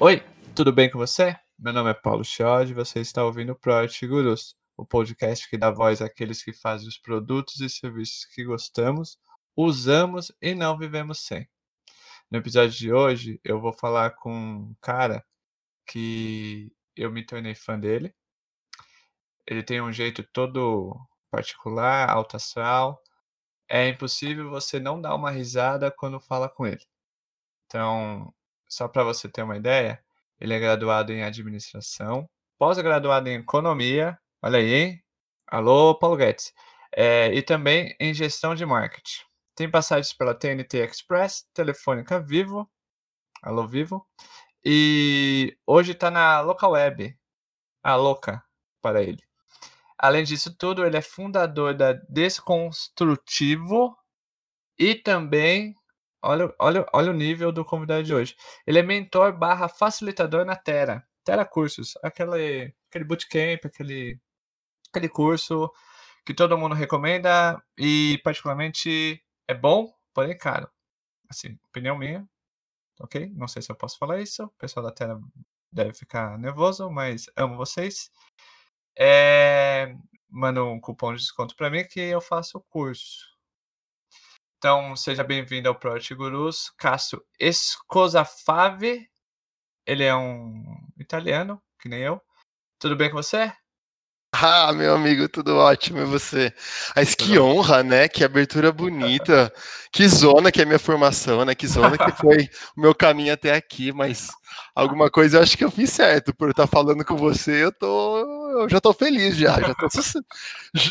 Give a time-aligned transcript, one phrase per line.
[0.00, 0.22] Oi,
[0.54, 1.36] tudo bem com você?
[1.58, 5.58] Meu nome é Paulo Chiodi e você está ouvindo o Project Gurus, o podcast que
[5.58, 9.18] dá voz àqueles que fazem os produtos e serviços que gostamos,
[9.56, 11.48] usamos e não vivemos sem.
[12.30, 15.24] No episódio de hoje, eu vou falar com um cara
[15.86, 18.14] que eu me tornei fã dele.
[19.46, 20.94] Ele tem um jeito todo
[21.30, 23.02] particular, alto astral.
[23.68, 26.84] É impossível você não dar uma risada quando fala com ele.
[27.66, 28.32] Então,
[28.68, 30.02] só para você ter uma ideia,
[30.40, 35.04] ele é graduado em administração, pós-graduado em economia, olha aí, hein?
[35.46, 36.52] Alô, Paulo Guedes.
[36.94, 39.27] É, e também em gestão de marketing.
[39.58, 42.70] Tem passagens pela TNT Express, Telefônica Vivo,
[43.42, 44.06] alô Vivo,
[44.64, 47.18] e hoje está na Local Web,
[47.82, 48.40] a louca
[48.80, 49.20] para ele.
[49.98, 53.98] Além disso tudo, ele é fundador da Desconstrutivo
[54.78, 55.74] e também
[56.22, 58.36] Olha, olha, olha o nível do convidado de hoje.
[58.64, 61.04] Ele é mentor barra facilitador na Terra.
[61.24, 61.94] Terra Cursos.
[62.02, 64.20] Aquele, aquele bootcamp, aquele,
[64.90, 65.68] aquele curso
[66.24, 70.70] que todo mundo recomenda e particularmente é bom, porém caro.
[71.28, 72.28] Assim, opinião minha.
[73.00, 73.30] Ok?
[73.34, 74.44] Não sei se eu posso falar isso.
[74.44, 75.18] O pessoal da Terra
[75.72, 78.10] deve ficar nervoso, mas amo vocês.
[78.96, 79.94] É,
[80.28, 83.26] manda um cupom de desconto para mim que eu faço o curso.
[84.58, 89.08] Então, seja bem-vindo ao Project Gurus, Cássio Escosafave.
[89.86, 90.64] Ele é um
[90.98, 92.20] italiano, que nem eu.
[92.78, 93.52] Tudo bem com você?
[94.30, 96.52] Ah, meu amigo, tudo ótimo, e você?
[96.94, 98.08] Mas que honra, né?
[98.08, 99.50] Que abertura bonita.
[99.90, 101.54] Que zona que é minha formação, né?
[101.54, 104.28] Que zona que foi o meu caminho até aqui, mas
[104.74, 106.34] alguma coisa eu acho que eu fiz certo.
[106.34, 108.18] Por estar falando com você, eu tô.
[108.60, 109.58] Eu já tô feliz já.
[109.60, 110.24] Já tô, su...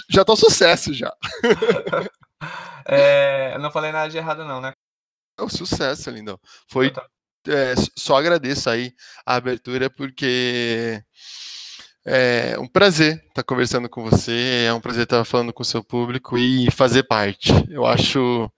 [0.10, 1.14] já tô sucesso já.
[2.90, 4.72] É, eu não falei nada de errado, não, né?
[5.38, 6.40] É um sucesso, Lindão.
[6.68, 6.94] Foi.
[7.48, 8.94] É, só agradeço aí
[9.26, 11.04] a abertura, porque
[12.10, 15.84] é um prazer estar conversando com você, é um prazer estar falando com o seu
[15.84, 17.52] público e fazer parte.
[17.70, 18.50] Eu acho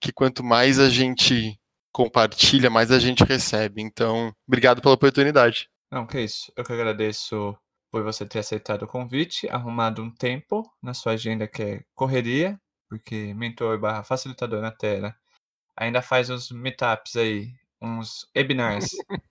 [0.00, 1.60] que quanto mais a gente
[1.92, 3.82] compartilha, mais a gente recebe.
[3.82, 5.68] Então, obrigado pela oportunidade.
[5.92, 6.50] Não, que isso.
[6.56, 7.54] Eu que agradeço
[7.90, 12.58] por você ter aceitado o convite, arrumado um tempo na sua agenda que é correria,
[12.88, 15.14] porque mentor barra facilitador na tela,
[15.76, 18.88] ainda faz uns meetups aí, uns webinars,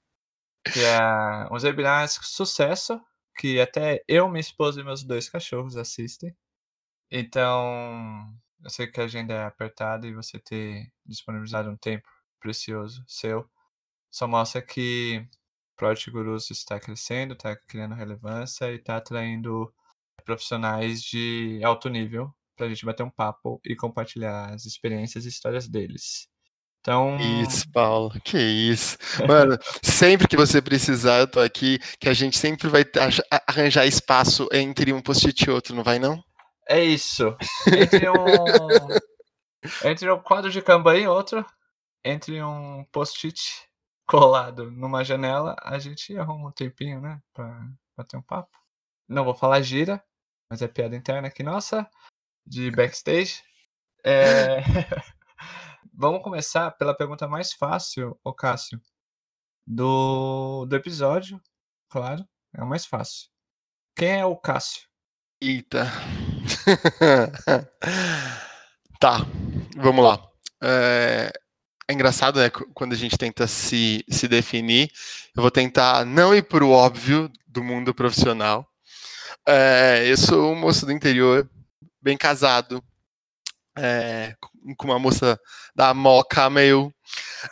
[0.72, 3.02] que é uns webinars sucesso,
[3.36, 6.36] que até eu, minha esposa e meus dois cachorros assistem.
[7.12, 8.34] Então,
[8.64, 12.08] eu sei que a agenda é apertada e você ter disponibilizado um tempo
[12.40, 13.50] precioso seu,
[14.12, 15.28] só mostra que
[15.76, 19.74] Project Gurus está crescendo, está criando relevância e está atraindo
[20.26, 25.68] profissionais de alto nível pra gente bater um papo e compartilhar as experiências e histórias
[25.68, 26.30] deles.
[26.84, 27.18] Então.
[27.18, 28.98] Isso, Paulo, que isso.
[29.26, 32.84] Mano, sempre que você precisar, eu tô aqui, que a gente sempre vai
[33.48, 36.22] arranjar espaço entre um post-it e outro, não vai, não?
[36.68, 37.38] É isso.
[37.68, 38.14] Entre um.
[39.90, 41.46] entre um quadro de Kanban e outro,
[42.04, 43.40] entre um post-it
[44.06, 47.18] colado numa janela, a gente arruma um tempinho, né?
[47.34, 47.62] Pra
[47.96, 48.52] bater um papo.
[49.08, 50.04] Não vou falar gira,
[50.52, 51.90] mas é piada interna aqui, nossa
[52.46, 53.42] de backstage.
[54.04, 54.58] É...
[55.96, 58.82] Vamos começar pela pergunta mais fácil, o Cássio,
[59.66, 61.40] do, do episódio,
[61.88, 63.30] claro, é o mais fácil.
[63.96, 64.88] Quem é o Cássio?
[65.40, 65.86] Eita.
[69.00, 69.20] tá,
[69.78, 70.28] vamos lá.
[70.64, 71.32] É,
[71.88, 72.50] é, engraçado, né?
[72.50, 74.92] Quando a gente tenta se, se definir,
[75.36, 78.68] eu vou tentar não ir para o óbvio do mundo profissional.
[79.48, 81.48] É, eu sou um moço do interior,
[82.02, 82.84] bem casado,
[83.78, 84.36] é,
[84.78, 85.40] com uma moça
[85.76, 86.94] da Moca, meu.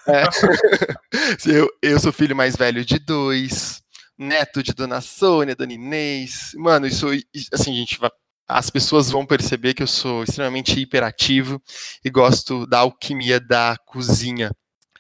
[0.07, 0.23] É,
[1.45, 3.81] eu, eu sou filho mais velho de dois,
[4.17, 6.51] neto de Dona Sônia, Dona Inês.
[6.55, 7.07] Mano, isso,
[7.53, 7.99] assim, gente
[8.47, 11.61] as pessoas vão perceber que eu sou extremamente hiperativo
[12.03, 14.51] e gosto da alquimia da cozinha.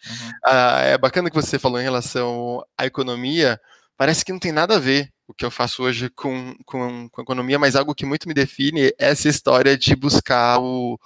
[0.09, 0.31] Uhum.
[0.45, 3.59] Ah, é bacana que você falou em relação à economia,
[3.97, 7.21] parece que não tem nada a ver o que eu faço hoje com, com, com
[7.21, 10.99] economia, mas algo que muito me define é essa história de buscar o,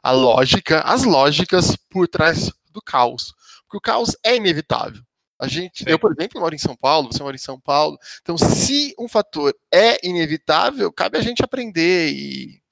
[0.00, 3.34] a lógica, as lógicas por trás do caos.
[3.64, 5.02] Porque o caos é inevitável.
[5.36, 7.98] A gente, eu, por exemplo, moro em São Paulo, você mora em São Paulo.
[8.20, 12.62] Então, se um fator é inevitável, cabe a gente aprender e,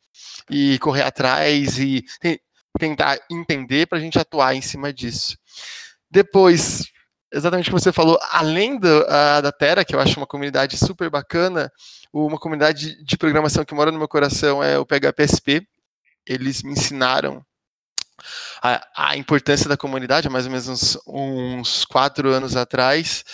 [0.48, 2.04] e correr atrás e
[2.78, 5.36] tentar entender para a gente atuar em cima disso.
[6.08, 6.84] Depois,
[7.32, 11.08] exatamente como você falou, além do, uh, da Terra, que eu acho uma comunidade super
[11.08, 11.72] bacana,
[12.12, 15.66] uma comunidade de programação que mora no meu coração é o PHPSP.
[16.26, 17.44] Eles me ensinaram
[18.62, 23.24] a, a, importância da comunidade mais ou menos uns, uns quatro anos atrás.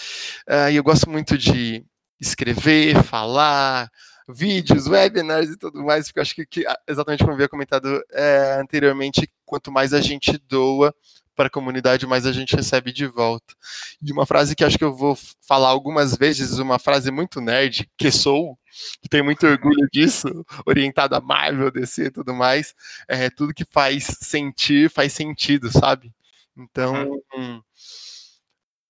[0.49, 1.85] Uh, e eu gosto muito de
[2.21, 3.91] escrever, falar,
[4.29, 8.03] vídeos, webinars e tudo mais, porque eu acho que, que exatamente como eu havia comentado
[8.13, 10.95] é, anteriormente, quanto mais a gente doa
[11.37, 13.55] para a comunidade, mais a gente recebe de volta.
[14.03, 17.89] E uma frase que acho que eu vou falar algumas vezes, uma frase muito nerd,
[17.97, 18.59] que sou,
[19.03, 20.27] que tenho muito orgulho disso,
[20.67, 22.75] orientada a Marvel, DC e tudo mais,
[23.07, 26.13] é tudo que faz sentir, faz sentido, sabe?
[26.57, 27.63] Então, uhum.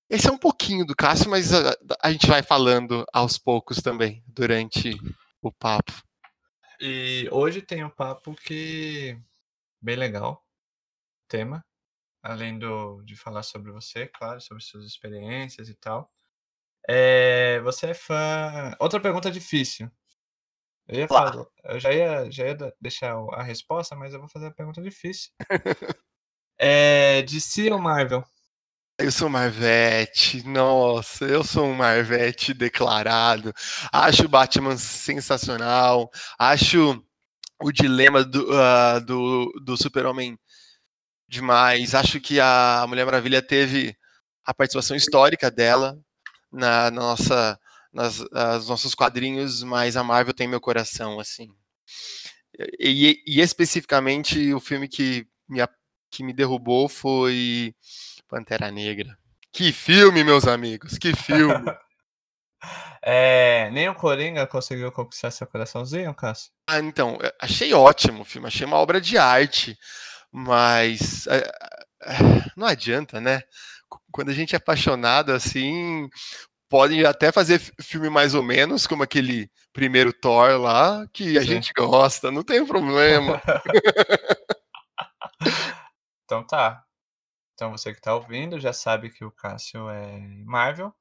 [0.09, 4.23] esse é um pouquinho do Cássio, mas a, a gente vai falando aos poucos também,
[4.27, 4.97] durante
[5.43, 5.93] o papo.
[6.81, 9.19] E hoje tem um papo que
[9.81, 10.45] bem legal,
[11.27, 11.65] tema,
[12.27, 16.11] além do, de falar sobre você, claro, sobre suas experiências e tal.
[16.89, 18.75] É, você é fã.
[18.81, 19.91] Outra pergunta difícil.
[20.89, 24.47] Eu, ia falar, eu já ia, já ia deixar a resposta, mas eu vou fazer
[24.47, 25.31] a pergunta difícil.
[26.59, 28.25] é, DC ou Marvel?
[28.99, 33.53] Eu sou Marvete, nossa, eu sou um Marvete declarado.
[33.93, 36.11] Acho o Batman sensacional.
[36.39, 37.05] Acho
[37.61, 40.39] o dilema do, uh, do, do Super-Homem
[41.29, 41.95] demais.
[41.95, 43.97] Acho que a Mulher Maravilha teve
[44.45, 45.99] a participação histórica dela
[46.53, 47.59] na, nossa,
[47.93, 51.51] nas, nos nossos quadrinhos, mas a Marvel tem meu coração, assim.
[52.79, 55.61] E, e, especificamente o filme que me,
[56.11, 57.75] que me derrubou foi
[58.29, 59.17] Pantera Negra.
[59.53, 61.55] Que filme, meus amigos, que filme!
[63.09, 66.51] É, nem o Coringa conseguiu conquistar seu coraçãozinho, Cássio?
[66.67, 69.79] Ah, então, achei ótimo o filme, achei uma obra de arte,
[70.37, 71.39] mas é,
[72.03, 72.19] é,
[72.55, 73.41] não adianta, né?
[74.13, 76.11] Quando a gente é apaixonado assim,
[76.69, 81.47] podem até fazer filme mais ou menos, como aquele primeiro Thor lá, que a Sim.
[81.47, 83.41] gente gosta, não tem problema.
[86.25, 86.85] então tá.
[87.55, 90.95] Então você que está ouvindo já sabe que o Cássio é Marvel.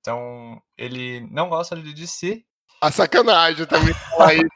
[0.00, 2.46] Então ele não gosta de DC.
[2.80, 4.46] A sacanagem também falar isso.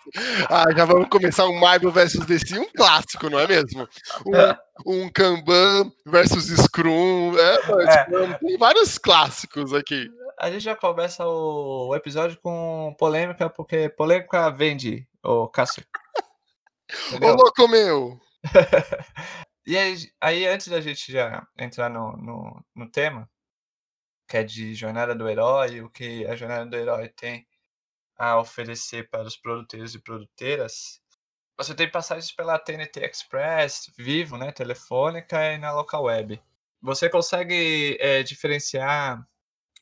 [0.48, 3.88] Ah, já vamos começar um Marvel versus DC, um clássico, não é mesmo?
[4.86, 7.36] Um, um Kanban versus Scrum.
[7.36, 7.54] É,
[7.84, 8.38] é.
[8.38, 10.08] Tem vários clássicos aqui.
[10.38, 15.84] A gente já começa o episódio com polêmica, porque polêmica vende, ô Cássio.
[17.22, 18.20] Ô, louco meu!
[19.64, 23.30] E aí, aí, antes da gente já entrar no, no, no tema,
[24.26, 27.46] que é de jornada do herói, o que a jornada do herói tem
[28.16, 31.02] a oferecer para os produtores e produteiras,
[31.56, 36.42] você tem passagens pela TNT Express, Vivo, né, telefônica e na local web.
[36.80, 39.24] Você consegue é, diferenciar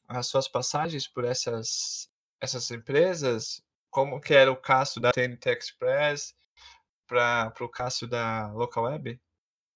[0.09, 2.11] as suas passagens por essas,
[2.41, 3.63] essas empresas?
[3.91, 6.35] Como que era o caso da TNT Express
[7.07, 9.21] para o caso da local web?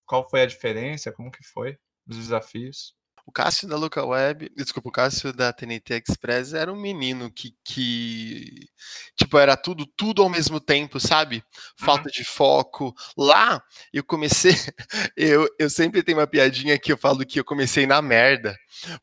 [0.05, 1.13] Qual foi a diferença?
[1.13, 1.79] Como que foi?
[2.07, 2.95] Os desafios?
[3.27, 7.57] O Cássio da Local Web, desculpa, o Cássio da TNT Express era um menino que,
[7.65, 8.69] que
[9.17, 11.43] tipo, era tudo, tudo ao mesmo tempo, sabe?
[11.79, 12.13] Falta uhum.
[12.13, 12.95] de foco.
[13.17, 13.63] Lá,
[13.93, 14.53] eu comecei,
[15.17, 18.55] eu, eu sempre tenho uma piadinha que eu falo que eu comecei na merda,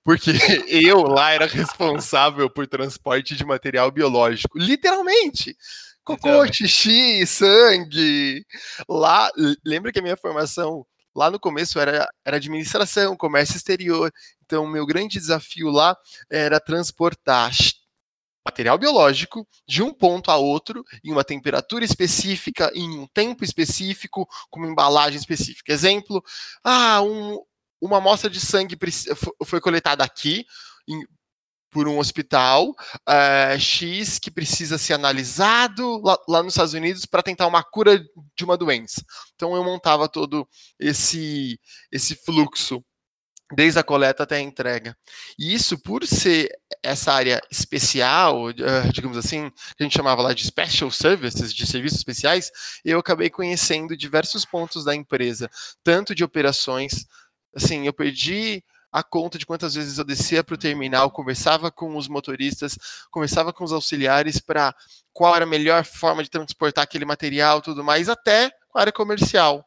[0.03, 0.31] porque
[0.69, 5.57] eu lá era responsável por transporte de material biológico, literalmente.
[6.04, 8.45] Cocô, xixi, sangue.
[8.87, 9.31] Lá,
[9.66, 14.11] lembra que a minha formação lá no começo era, era administração, comércio exterior.
[14.45, 15.97] Então, meu grande desafio lá
[16.30, 17.51] era transportar
[18.44, 24.27] material biológico de um ponto a outro em uma temperatura específica, em um tempo específico,
[24.49, 25.71] com uma embalagem específica.
[25.71, 26.23] Exemplo,
[26.63, 27.39] ah, um,
[27.80, 28.77] uma amostra de sangue
[29.45, 30.45] foi coletada aqui,
[31.71, 37.23] por um hospital uh, X que precisa ser analisado lá, lá nos Estados Unidos para
[37.23, 37.97] tentar uma cura
[38.37, 39.04] de uma doença.
[39.35, 40.47] Então eu montava todo
[40.80, 41.59] esse
[41.92, 42.83] esse fluxo
[43.54, 44.95] desde a coleta até a entrega.
[45.37, 46.49] E isso por ser
[46.83, 51.99] essa área especial, uh, digamos assim, a gente chamava lá de special services, de serviços
[51.99, 52.51] especiais,
[52.83, 55.49] eu acabei conhecendo diversos pontos da empresa,
[55.83, 57.06] tanto de operações,
[57.56, 61.95] assim, eu perdi a conta de quantas vezes eu descia para o terminal, conversava com
[61.95, 62.78] os motoristas,
[63.10, 64.76] conversava com os auxiliares para
[65.14, 69.66] qual era a melhor forma de transportar aquele material, tudo mais, até a área comercial.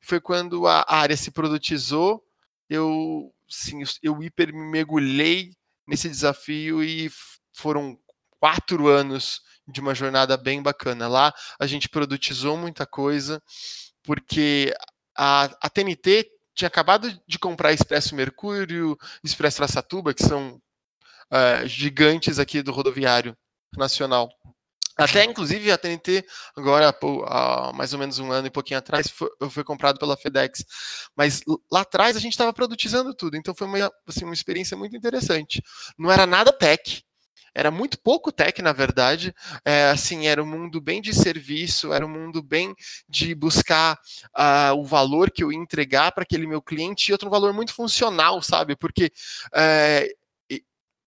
[0.00, 2.22] Foi quando a área se produtizou,
[2.68, 5.52] eu, sim, eu hiper mergulhei
[5.86, 7.10] nesse desafio e
[7.54, 7.98] foram
[8.38, 11.08] quatro anos de uma jornada bem bacana.
[11.08, 13.42] Lá a gente produtizou muita coisa,
[14.02, 14.74] porque
[15.16, 20.60] a, a TNT tinha acabado de comprar Expresso Mercúrio, Expresso Araçatuba, que são
[21.32, 23.36] uh, gigantes aqui do rodoviário
[23.76, 24.28] nacional.
[24.96, 26.92] Até, inclusive, a TNT, agora,
[27.26, 30.64] há mais ou menos um ano e pouquinho atrás, foi, foi comprado pela FedEx.
[31.16, 34.96] Mas lá atrás a gente estava produtizando tudo, então foi uma, assim, uma experiência muito
[34.96, 35.62] interessante.
[35.96, 37.04] Não era nada tech,
[37.58, 39.34] era muito pouco tech, na verdade.
[39.64, 42.72] É, assim, era um mundo bem de serviço, era um mundo bem
[43.08, 43.98] de buscar
[44.36, 47.74] uh, o valor que eu ia entregar para aquele meu cliente e outro valor muito
[47.74, 48.76] funcional, sabe?
[48.76, 49.10] Porque
[49.52, 50.08] é,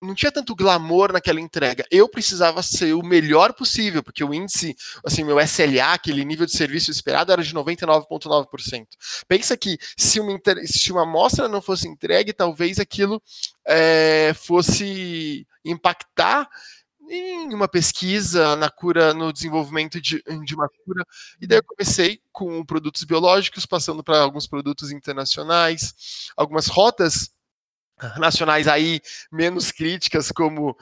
[0.02, 1.86] não tinha tanto glamour naquela entrega.
[1.90, 6.52] Eu precisava ser o melhor possível, porque o índice, assim, meu SLA, aquele nível de
[6.52, 8.88] serviço esperado, era de 99,9%.
[9.26, 13.22] Pensa que se uma, se uma amostra não fosse entregue, talvez aquilo
[13.66, 16.50] é, fosse impactar
[17.10, 21.06] em uma pesquisa na cura, no desenvolvimento de, de uma cura.
[21.42, 27.32] E daí eu comecei com produtos biológicos, passando para alguns produtos internacionais, algumas rotas
[28.18, 29.00] nacionais aí
[29.32, 30.76] menos críticas, como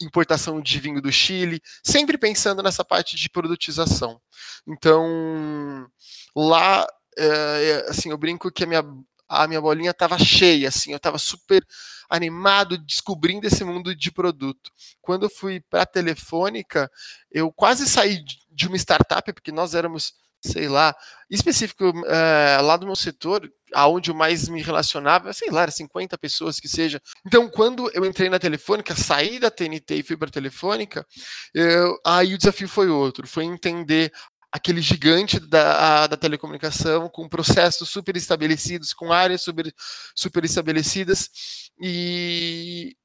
[0.00, 4.20] importação de vinho do Chile, sempre pensando nessa parte de produtização.
[4.66, 5.86] Então,
[6.34, 6.86] lá,
[7.18, 8.84] é, assim, eu brinco que a minha,
[9.28, 11.64] a minha bolinha estava cheia, assim, eu estava super
[12.08, 14.70] animado descobrindo esse mundo de produto.
[15.00, 16.90] Quando eu fui para a Telefônica,
[17.30, 20.14] eu quase saí de uma startup, porque nós éramos
[20.46, 20.94] sei lá,
[21.30, 26.60] específico é, lá do meu setor, aonde eu mais me relacionava, sei lá, 50 pessoas
[26.60, 27.00] que seja.
[27.26, 31.04] Então, quando eu entrei na Telefônica, saí da TNT e fui para a Telefônica,
[31.52, 34.12] eu, aí o desafio foi outro, foi entender
[34.56, 39.72] aquele gigante da, da telecomunicação, com processos super estabelecidos, com áreas super,
[40.14, 41.30] super estabelecidas,
[41.78, 42.96] e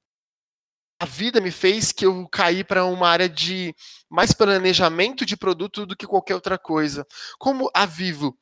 [0.97, 3.75] a vida me fez que eu caí para uma área de
[4.09, 7.05] mais planejamento de produto do que qualquer outra coisa.
[7.37, 8.37] Como a Vivo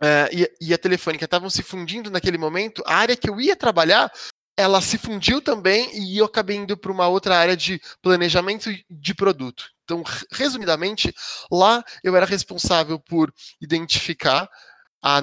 [0.00, 3.56] uh, e, e, a Telefônica estavam se fundindo naquele momento, a área que eu ia
[3.56, 4.12] trabalhar
[4.60, 9.14] ela se fundiu também e eu acabei indo para uma outra área de planejamento de
[9.14, 9.70] produto.
[9.90, 11.12] Então, resumidamente,
[11.50, 14.48] lá eu era responsável por identificar
[15.02, 15.20] a,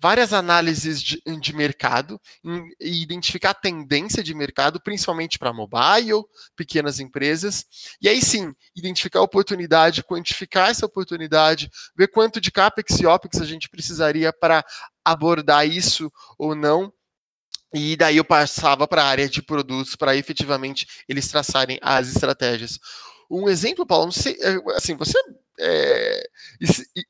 [0.00, 2.20] várias análises de, de mercado
[2.80, 6.24] e identificar a tendência de mercado, principalmente para mobile,
[6.56, 7.64] pequenas empresas,
[8.00, 13.40] e aí sim, identificar a oportunidade, quantificar essa oportunidade, ver quanto de CAPEX e OPEX
[13.40, 14.64] a gente precisaria para
[15.04, 16.92] abordar isso ou não,
[17.72, 22.78] e daí eu passava para a área de produtos para efetivamente eles traçarem as estratégias.
[23.30, 25.18] Um exemplo, Paulo, não sei, é, assim, você
[25.58, 26.28] é,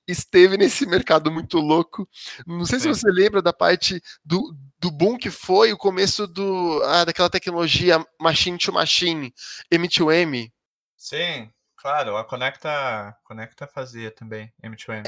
[0.06, 2.08] esteve nesse mercado muito louco.
[2.46, 6.82] Não sei se você lembra da parte do, do boom que foi o começo do,
[6.85, 9.35] ah, daquela tecnologia machine to machine,
[9.73, 10.50] M2M.
[10.96, 15.04] Sim, claro, a Conecta, Conecta fazia também M2M.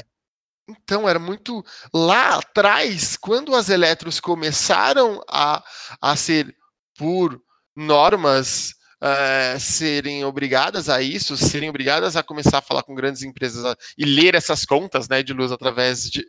[0.69, 5.63] Então, era muito lá atrás, quando as eletros começaram a,
[5.99, 6.55] a ser
[6.95, 7.41] por
[7.75, 13.75] normas uh, serem obrigadas a isso, serem obrigadas a começar a falar com grandes empresas
[13.97, 16.25] e ler essas contas né, de luz através de,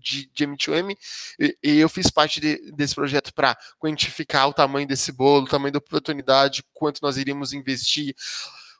[0.00, 0.96] de, de M2M,
[1.38, 5.48] e, e, eu fiz parte de, desse projeto para quantificar o tamanho desse bolo, o
[5.48, 8.14] tamanho da oportunidade, quanto nós iríamos investir.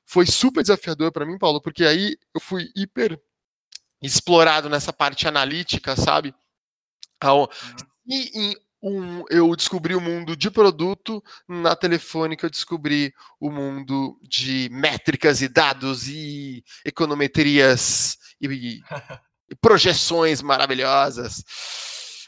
[0.06, 3.18] Foi super desafiador para mim, Paulo, porque aí eu fui hiper
[4.02, 6.34] explorado nessa parte analítica, sabe?
[7.20, 7.48] Ao, uhum.
[8.06, 14.18] e em um, eu descobri o mundo de produto, na telefônica eu descobri o mundo
[14.22, 18.46] de métricas e dados e econometrias e,
[19.48, 21.42] e projeções maravilhosas.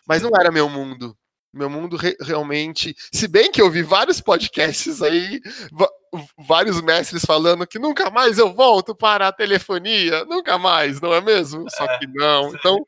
[0.08, 1.14] Mas não era meu mundo.
[1.52, 2.94] Meu mundo re realmente.
[3.12, 5.40] Se bem que eu vi vários podcasts aí,
[6.38, 11.20] vários mestres falando que nunca mais eu volto para a telefonia, nunca mais, não é
[11.20, 11.66] mesmo?
[11.70, 12.54] Só que não.
[12.54, 12.78] Então,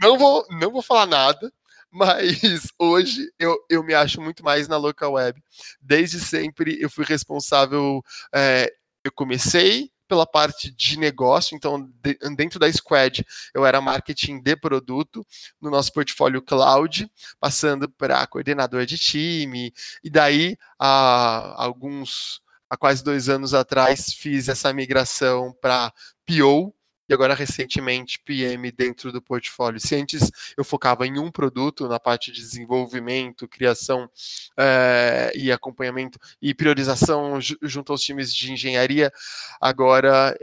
[0.00, 1.52] não vou, não vou falar nada.
[1.94, 5.40] Mas hoje eu, eu me acho muito mais na local web.
[5.80, 8.02] Desde sempre eu fui responsável.
[8.34, 8.68] É,
[9.04, 13.24] eu comecei pela parte de negócio, então de, dentro da Squad
[13.54, 15.24] eu era marketing de produto
[15.60, 17.08] no nosso portfólio cloud,
[17.40, 19.72] passando para coordenador de time,
[20.02, 25.92] e daí há alguns há quase dois anos atrás fiz essa migração para
[26.26, 26.74] PO,
[27.08, 29.80] e agora recentemente PM dentro do portfólio.
[29.80, 34.08] Se antes eu focava em um produto, na parte de desenvolvimento, criação
[34.56, 39.12] é, e acompanhamento e priorização junto aos times de engenharia,
[39.60, 40.36] agora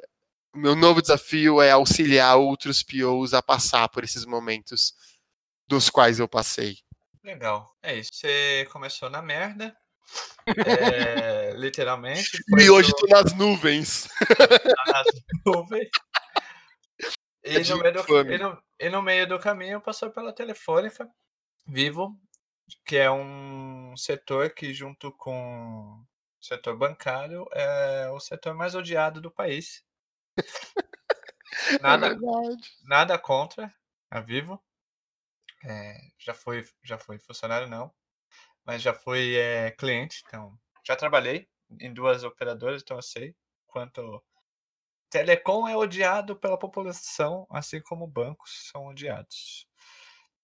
[0.54, 4.94] meu novo desafio é auxiliar outros POs a passar por esses momentos
[5.68, 6.78] dos quais eu passei.
[7.24, 7.74] Legal.
[7.82, 8.12] É isso.
[8.14, 9.76] Você começou na merda.
[10.68, 12.44] É, literalmente.
[12.58, 13.08] E hoje pro...
[13.08, 14.10] tô nas nuvens.
[14.28, 15.06] Tá nas
[15.46, 15.88] nuvens.
[17.44, 21.10] E no, meio do, e, no, e no meio do caminho passou pela telefônica.
[21.66, 22.20] Vivo,
[22.86, 26.04] que é um setor que, junto com
[26.40, 29.84] o setor bancário, é o setor mais odiado do país.
[31.68, 32.72] É Nada, verdade.
[32.84, 33.74] nada contra
[34.10, 34.58] a Vivo.
[35.66, 37.94] É, já foi, já foi funcionário não,
[38.66, 41.48] mas já fui é, cliente, então já trabalhei
[41.80, 43.36] em duas operadoras, então eu sei
[43.68, 44.24] quanto
[45.12, 49.68] telecom é odiado pela população, assim como bancos são odiados.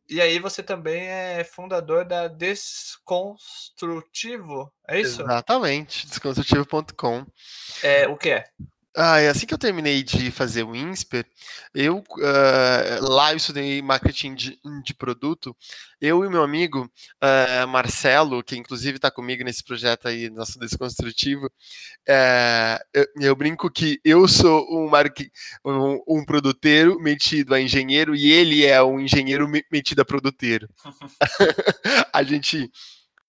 [0.10, 5.22] E aí você também é fundador da Desconstrutivo, é isso?
[5.22, 7.26] Exatamente, desconstrutivo.com.
[7.84, 8.46] É, o que é?
[9.00, 11.24] Ah, é assim que eu terminei de fazer o INSPER,
[11.72, 15.56] eu uh, lá eu estudei marketing de, de, produto.
[16.02, 16.90] Eu e meu amigo
[17.24, 23.70] uh, Marcelo, que inclusive está comigo nesse projeto aí, nosso Desconstrutivo, uh, eu, eu, brinco
[23.70, 24.90] que eu sou um,
[25.64, 30.68] um, um, produteiro metido a engenheiro e ele é um engenheiro metido a produteiro.
[32.12, 32.68] a gente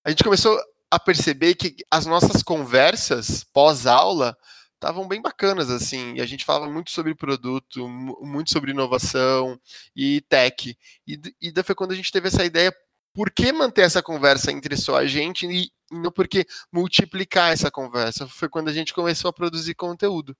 [0.03, 0.59] a gente começou
[0.89, 4.35] a perceber que as nossas conversas pós-aula
[4.79, 9.59] estavam bem bacanas, assim, e a gente falava muito sobre produto, muito sobre inovação
[9.93, 10.75] e tech.
[11.05, 12.73] E, e daí foi quando a gente teve essa ideia,
[13.13, 18.27] por que manter essa conversa entre só a gente e, não porque multiplicar essa conversa?
[18.27, 20.35] Foi quando a gente começou a produzir conteúdo.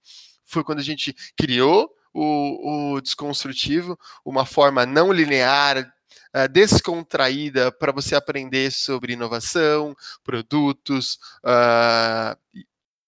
[0.46, 5.94] Foi quando a gente criou o, o Desconstrutivo, uma forma não linear,
[6.32, 12.38] Uh, descontraída para você aprender sobre inovação, produtos, uh,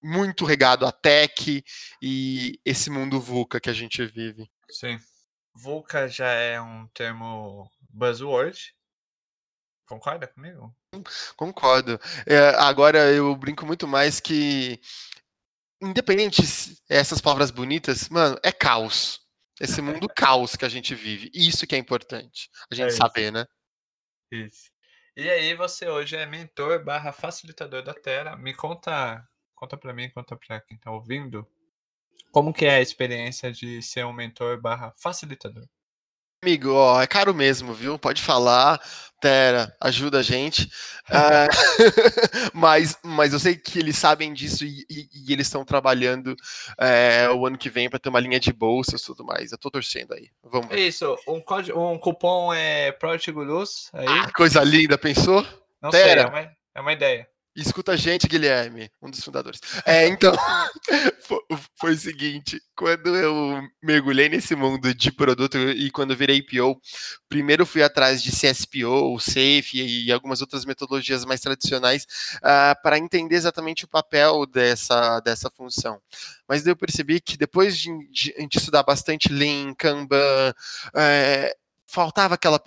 [0.01, 1.63] muito regado a tech
[2.01, 4.50] e esse mundo VUCA que a gente vive.
[4.70, 5.00] Sim.
[5.53, 8.74] VUCA já é um termo buzzword.
[9.86, 10.74] Concorda comigo?
[11.36, 12.00] Concordo.
[12.25, 14.79] É, agora eu brinco muito mais que,
[15.81, 16.41] independente
[16.88, 19.20] essas palavras bonitas, mano, é caos.
[19.60, 21.29] Esse mundo caos que a gente vive.
[21.34, 23.46] Isso que é importante a gente é saber, né?
[24.31, 24.72] Isso.
[25.15, 28.38] E aí, você hoje é mentor barra facilitador da Terra.
[28.38, 29.27] Me conta
[29.61, 31.47] Conta para mim, conta para quem está ouvindo.
[32.31, 35.67] Como que é a experiência de ser um mentor barra facilitador?
[36.43, 38.00] Amigo, ó, é caro mesmo, viu?
[38.00, 38.81] Pode falar,
[39.21, 40.63] Tera, ajuda a gente.
[40.63, 41.45] uh,
[42.55, 46.35] mas, mas eu sei que eles sabem disso e, e, e eles estão trabalhando
[46.79, 49.51] é, o ano que vem para ter uma linha de bolsas e tudo mais.
[49.51, 50.31] Eu tô torcendo aí.
[50.43, 50.79] Vamos ver.
[50.79, 54.07] Isso, um, código, um cupom é Project Gurus aí.
[54.07, 55.45] Ah, coisa linda, pensou?
[55.79, 56.21] Não Tera.
[56.21, 57.31] sei, é uma, é uma ideia.
[57.53, 59.59] Escuta a gente, Guilherme, um dos fundadores.
[59.85, 60.33] É, então,
[61.75, 66.79] foi, o seguinte: quando eu mergulhei nesse mundo de produto e quando virei PO,
[67.27, 72.05] primeiro fui atrás de CSPO, Safe e algumas outras metodologias mais tradicionais
[72.37, 76.01] uh, para entender exatamente o papel dessa, dessa função.
[76.48, 80.53] Mas eu percebi que depois de, de, de estudar bastante Lean, Kanban,
[80.96, 81.53] é,
[81.85, 82.59] faltava aquela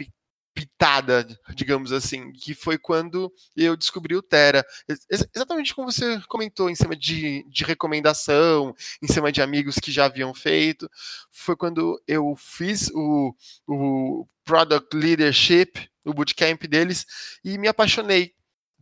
[0.55, 4.65] pitada, digamos assim, que foi quando eu descobri o Terra.
[4.89, 9.91] Ex exatamente como você comentou, em cima de, de recomendação, em cima de amigos que
[9.91, 10.89] já haviam feito.
[11.33, 13.35] Foi quando eu fiz o,
[13.67, 17.05] o Product Leadership, o bootcamp deles,
[17.45, 18.33] e me apaixonei.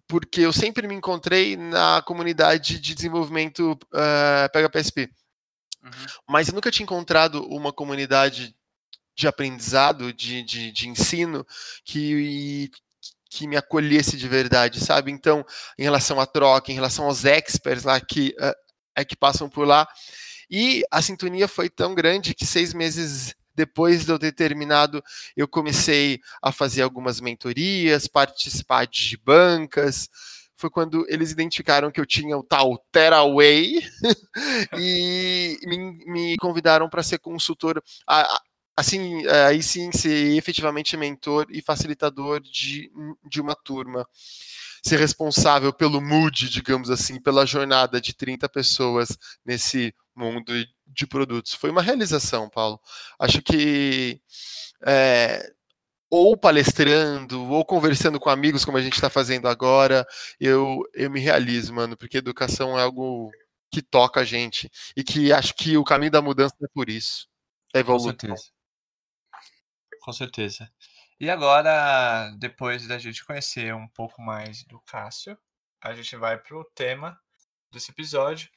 [0.06, 5.10] Porque eu sempre me encontrei na comunidade de desenvolvimento uh, eh, PHPSP.
[5.82, 5.90] Uhum.
[6.28, 8.54] Mas eu nunca tinha encontrado uma comunidade
[9.14, 11.46] de aprendizado, de, de, de ensino,
[11.84, 12.70] que,
[13.30, 15.10] que me acolhesse de verdade, sabe?
[15.10, 15.44] Então,
[15.78, 18.54] em relação à troca, em relação aos experts lá que, uh,
[18.96, 19.86] é que passam por lá.
[20.50, 25.02] E a sintonia foi tão grande que seis meses depois de eu ter terminado,
[25.36, 30.08] eu comecei a fazer algumas mentorias, participar de bancas.
[30.56, 33.82] Foi quando eles identificaram que eu tinha o tal Teraway
[34.78, 37.82] e me, me convidaram para ser consultor.
[38.06, 38.40] A,
[38.76, 42.90] assim, é, aí sim ser efetivamente mentor e facilitador de,
[43.28, 44.06] de uma turma.
[44.84, 50.52] Ser responsável pelo mood, digamos assim, pela jornada de 30 pessoas nesse mundo
[50.86, 51.54] de produtos.
[51.54, 52.80] Foi uma realização, Paulo.
[53.18, 54.20] Acho que
[54.84, 55.52] é,
[56.10, 60.06] ou palestrando, ou conversando com amigos, como a gente está fazendo agora,
[60.38, 63.30] eu, eu me realizo, mano, porque educação é algo
[63.70, 67.26] que toca a gente e que acho que o caminho da mudança é por isso.
[67.74, 68.12] É evolução.
[68.12, 68.50] Com certeza.
[70.02, 70.68] Com certeza.
[71.20, 75.38] E agora, depois da gente conhecer um pouco mais do Cássio,
[75.80, 77.16] a gente vai para o tema
[77.70, 78.50] desse episódio,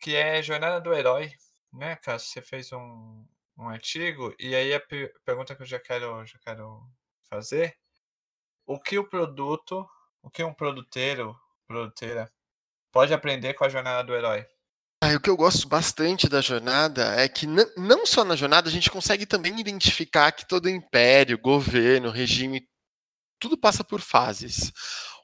[0.00, 1.32] que é Jornada do Herói.
[1.72, 2.32] Né, Cássio?
[2.32, 3.24] Você fez um,
[3.56, 4.82] um artigo, e aí a
[5.24, 6.82] pergunta que eu já quero, já quero
[7.28, 7.78] fazer:
[8.66, 9.88] o que o produto,
[10.20, 12.32] o que um produteiro, produteira,
[12.90, 14.44] pode aprender com a Jornada do Herói?
[15.02, 18.72] Ah, o que eu gosto bastante da jornada é que não só na jornada a
[18.72, 22.68] gente consegue também identificar que todo império, governo, regime
[23.40, 24.70] tudo passa por fases.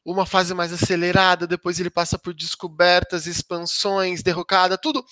[0.04, 5.04] Uma fase mais acelerada, depois ele passa por descobertas, expansões, derrocada, tudo.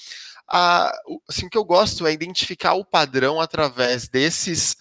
[0.48, 0.92] Ah,
[1.29, 4.77] assim, o que eu gosto é identificar o padrão através desses.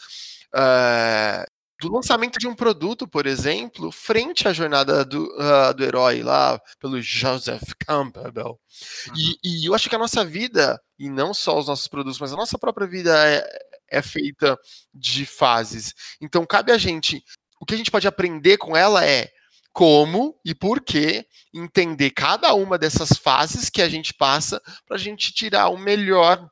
[0.56, 1.44] Uh,
[1.80, 6.60] do lançamento de um produto, por exemplo, frente à jornada do, uh, do herói lá,
[6.80, 8.60] pelo Joseph Campbell.
[9.08, 9.14] Uhum.
[9.16, 12.32] E, e, eu acho que a nossa vida, e não só os nossos produtos, mas
[12.32, 13.44] a nossa própria vida é,
[13.90, 14.58] é feita
[14.94, 15.94] de fases.
[16.22, 17.24] Então, cabe a gente.
[17.60, 19.30] O que a gente pode aprender com ela é
[19.72, 25.00] como e por que entender cada uma dessas fases que a gente passa para a
[25.00, 26.48] gente tirar o melhor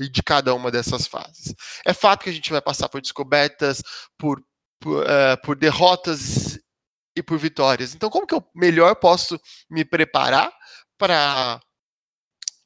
[0.00, 1.54] de cada uma dessas fases.
[1.84, 3.82] É fato que a gente vai passar por descobertas,
[4.18, 4.42] por,
[4.84, 6.60] por, uh, por derrotas
[7.16, 7.94] e por vitórias.
[7.94, 10.52] Então, como que eu melhor posso me preparar
[10.98, 11.58] para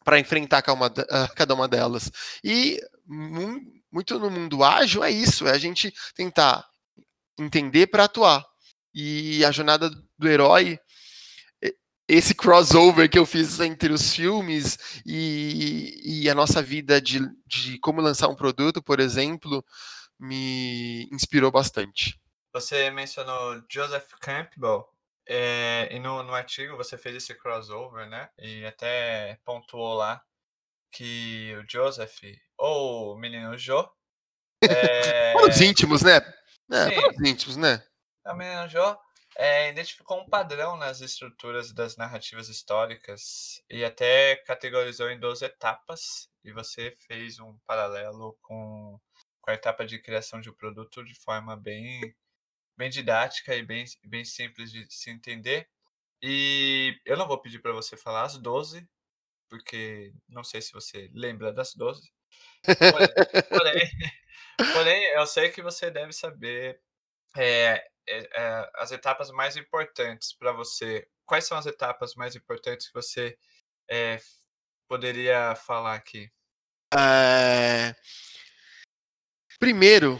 [0.05, 2.11] para enfrentar cada uma, uh, cada uma delas?
[2.43, 6.67] E muito no mundo ágil é isso, é a gente tentar
[7.39, 8.45] entender para atuar.
[8.93, 10.77] E a jornada do herói,
[12.09, 14.77] esse crossover que eu fiz entre os filmes
[15.07, 19.65] e, e a nossa vida de, de como lançar um produto, por exemplo,
[20.19, 22.19] me inspirou bastante.
[22.53, 24.87] Você mencionou Joseph Campbell,
[25.29, 28.31] é, e no, no artigo você fez esse crossover, né?
[28.39, 30.23] E até pontuou lá
[30.91, 32.19] que o Joseph,
[32.57, 33.87] ou o menino Joe.
[34.63, 35.35] É...
[35.47, 36.17] os íntimos, né?
[36.73, 37.83] É, os íntimos, né?
[38.27, 38.97] O menino Joe
[39.37, 46.29] é, identificou um padrão nas estruturas das narrativas históricas e até categorizou em 12 etapas.
[46.43, 48.99] E você fez um paralelo com,
[49.49, 52.15] com a etapa de criação de um produto de forma bem,
[52.77, 55.67] bem didática e bem, bem simples de se entender.
[56.23, 58.87] E eu não vou pedir para você falar as 12,
[59.49, 62.13] porque não sei se você lembra das 12.
[62.63, 63.09] Porém,
[63.49, 63.91] porém,
[64.75, 66.79] porém eu sei que você deve saber
[67.35, 71.09] é, é, as etapas mais importantes para você.
[71.25, 73.35] Quais são as etapas mais importantes que você
[73.89, 74.21] é,
[74.87, 76.31] poderia falar aqui?
[76.93, 77.95] Uh,
[79.59, 80.19] primeiro,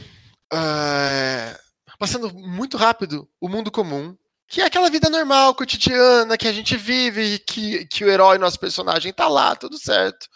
[0.53, 1.59] uh,
[1.99, 6.77] passando muito rápido, o mundo comum, que é aquela vida normal, cotidiana, que a gente
[6.77, 10.27] vive, que, que o herói, nosso personagem, tá lá, tudo certo.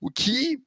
[0.00, 0.60] O que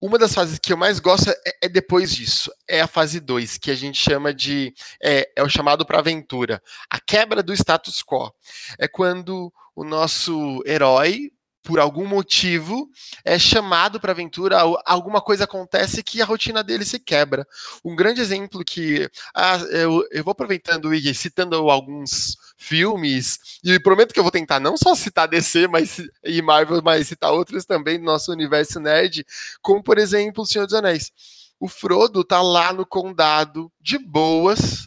[0.00, 2.52] uma das fases que eu mais gosto é, é depois disso.
[2.68, 4.74] É a fase 2, que a gente chama de.
[5.02, 6.62] É, é o chamado para aventura.
[6.90, 8.30] A quebra do status quo.
[8.78, 11.30] É quando o nosso herói
[11.64, 12.90] por algum motivo,
[13.24, 17.46] é chamado para aventura, alguma coisa acontece que a rotina dele se quebra.
[17.82, 24.12] Um grande exemplo que ah, eu, eu vou aproveitando e citando alguns filmes, e prometo
[24.12, 27.98] que eu vou tentar não só citar DC mas, e Marvel, mas citar outros também
[27.98, 29.24] do nosso universo nerd,
[29.62, 31.10] como por exemplo O Senhor dos Anéis.
[31.58, 34.86] O Frodo tá lá no condado, de boas,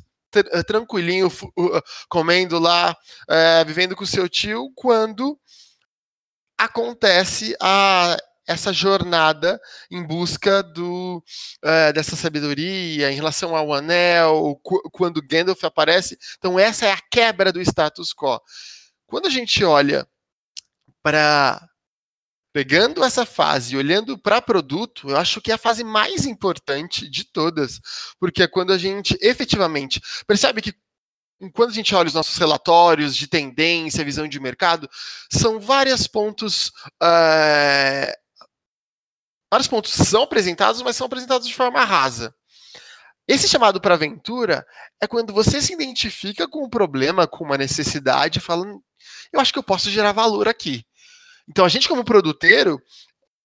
[0.67, 1.31] tranquilinho,
[2.07, 2.95] comendo lá,
[3.27, 5.39] é, vivendo com seu tio, quando
[6.57, 8.17] acontece a
[8.47, 9.59] essa jornada
[9.91, 11.21] em busca do,
[11.63, 14.59] uh, dessa sabedoria em relação ao anel,
[14.93, 16.17] quando Gandalf aparece.
[16.37, 18.39] Então, essa é a quebra do status quo.
[19.05, 20.07] Quando a gente olha
[21.03, 21.61] para.
[22.53, 27.07] Pegando essa fase e olhando para produto, eu acho que é a fase mais importante
[27.07, 27.79] de todas,
[28.19, 30.73] porque é quando a gente efetivamente percebe que
[31.53, 34.89] quando a gente olha os nossos relatórios de tendência, visão de mercado,
[35.31, 36.69] são vários pontos.
[37.01, 38.11] Uh,
[39.51, 42.33] vários pontos são apresentados, mas são apresentados de forma rasa.
[43.27, 44.65] Esse chamado para aventura
[45.01, 48.81] é quando você se identifica com um problema, com uma necessidade, falando,
[49.33, 50.85] eu acho que eu posso gerar valor aqui.
[51.47, 52.81] Então, a gente, como produteiro,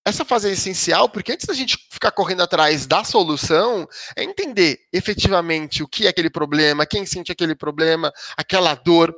[0.04, 4.80] essa fase é essencial, porque antes da gente ficar correndo atrás da solução, é entender
[4.92, 9.14] efetivamente o que é aquele problema, quem sente aquele problema, aquela dor.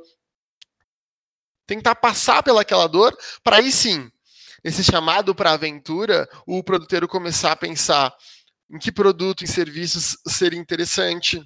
[1.65, 4.11] Tentar passar pelaquela dor, para aí sim,
[4.63, 8.13] esse chamado para aventura, o produtor começar a pensar
[8.69, 11.41] em que produto e serviços seria interessante,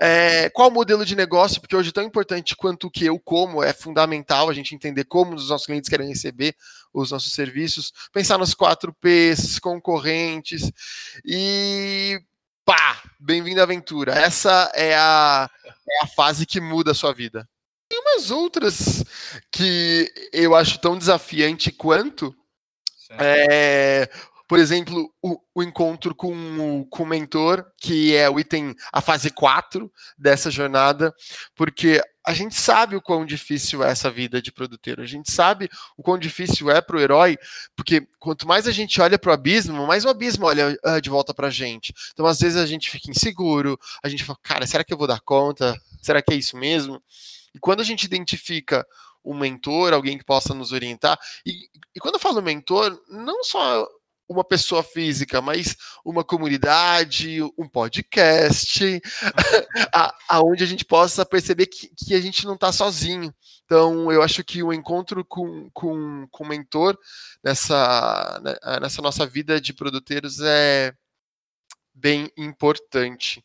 [0.00, 1.60] é, qual o modelo de negócio?
[1.60, 5.34] Porque hoje, tão importante quanto o que eu como, é fundamental a gente entender como
[5.34, 6.54] os nossos clientes querem receber
[6.92, 10.70] os nossos serviços, pensar nos 4Ps, concorrentes
[11.24, 12.20] e
[12.64, 14.12] pá, bem-vindo à aventura.
[14.12, 17.48] Essa é a, é a fase que muda a sua vida.
[17.88, 19.04] Tem umas outras
[19.50, 22.34] que eu acho tão desafiante quanto.
[23.18, 24.08] É,
[24.48, 29.30] por exemplo, o, o encontro com, com o mentor, que é o item, a fase
[29.30, 31.14] 4 dessa jornada,
[31.54, 35.68] porque a gente sabe o quão difícil é essa vida de produteiro, a gente sabe
[35.96, 37.36] o quão difícil é para o herói,
[37.74, 41.10] porque quanto mais a gente olha para o abismo, mais o abismo olha uh, de
[41.10, 41.92] volta para a gente.
[42.12, 45.06] Então, às vezes, a gente fica inseguro, a gente fala, cara, será que eu vou
[45.06, 45.76] dar conta?
[46.00, 47.02] Será que é isso mesmo?
[47.54, 48.86] E quando a gente identifica
[49.24, 53.86] um mentor, alguém que possa nos orientar, e, e quando eu falo mentor, não só
[54.32, 59.00] uma pessoa física, mas uma comunidade, um podcast,
[60.28, 63.32] aonde a, a gente possa perceber que, que a gente não está sozinho.
[63.64, 66.98] Então, eu acho que o encontro com, com, com o mentor
[67.42, 70.92] nessa, né, nessa nossa vida de produteiros é
[71.94, 73.44] bem importante.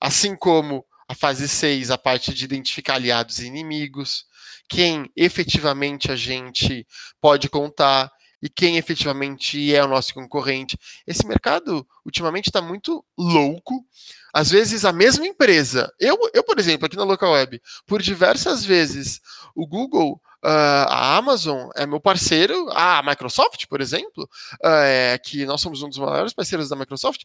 [0.00, 4.26] Assim como a fase 6, a parte de identificar aliados e inimigos,
[4.68, 6.86] quem efetivamente a gente
[7.20, 10.78] pode contar, e quem efetivamente é o nosso concorrente.
[11.06, 13.84] Esse mercado ultimamente está muito louco.
[14.32, 18.64] Às vezes a mesma empresa, eu, eu por exemplo, aqui na Local Web, por diversas
[18.64, 19.20] vezes,
[19.54, 24.22] o Google Uh, a Amazon é meu parceiro, a Microsoft, por exemplo,
[24.64, 27.22] uh, é, que nós somos um dos maiores parceiros da Microsoft.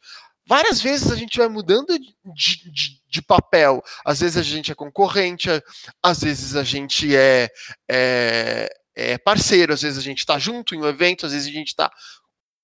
[0.48, 2.16] Várias vezes a gente vai mudando de,
[2.72, 3.84] de, de papel.
[4.04, 5.48] Às vezes a gente é concorrente,
[6.02, 7.50] às vezes a gente é,
[7.88, 11.52] é é, parceiro, às vezes a gente está junto em um evento, às vezes a
[11.52, 11.92] gente está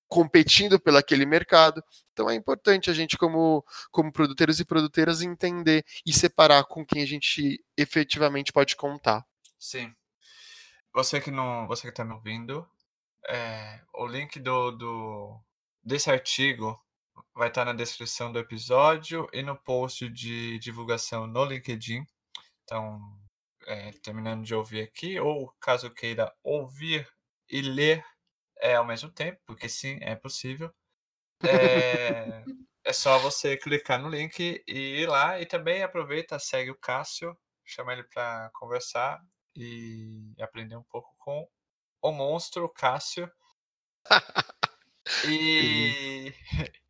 [0.08, 1.82] competindo pelo aquele mercado.
[2.12, 7.02] Então é importante a gente, como, como produtores e produtoras, entender e separar com quem
[7.02, 9.24] a gente efetivamente pode contar.
[9.58, 9.94] Sim.
[10.92, 12.68] Você que não, você que está me ouvindo,
[13.28, 15.40] é, o link do, do
[15.82, 16.78] desse artigo
[17.34, 22.04] vai estar tá na descrição do episódio e no post de divulgação no LinkedIn.
[22.64, 23.00] Então
[23.70, 27.08] é, terminando de ouvir aqui, ou caso queira ouvir
[27.48, 28.04] e ler
[28.58, 30.72] é, ao mesmo tempo, porque sim, é possível.
[31.42, 32.42] É,
[32.84, 37.36] é só você clicar no link e ir lá e também aproveita, segue o Cássio,
[37.64, 39.20] chama ele para conversar
[39.54, 41.48] e aprender um pouco com
[42.02, 43.30] o monstro Cássio.
[45.26, 46.34] E,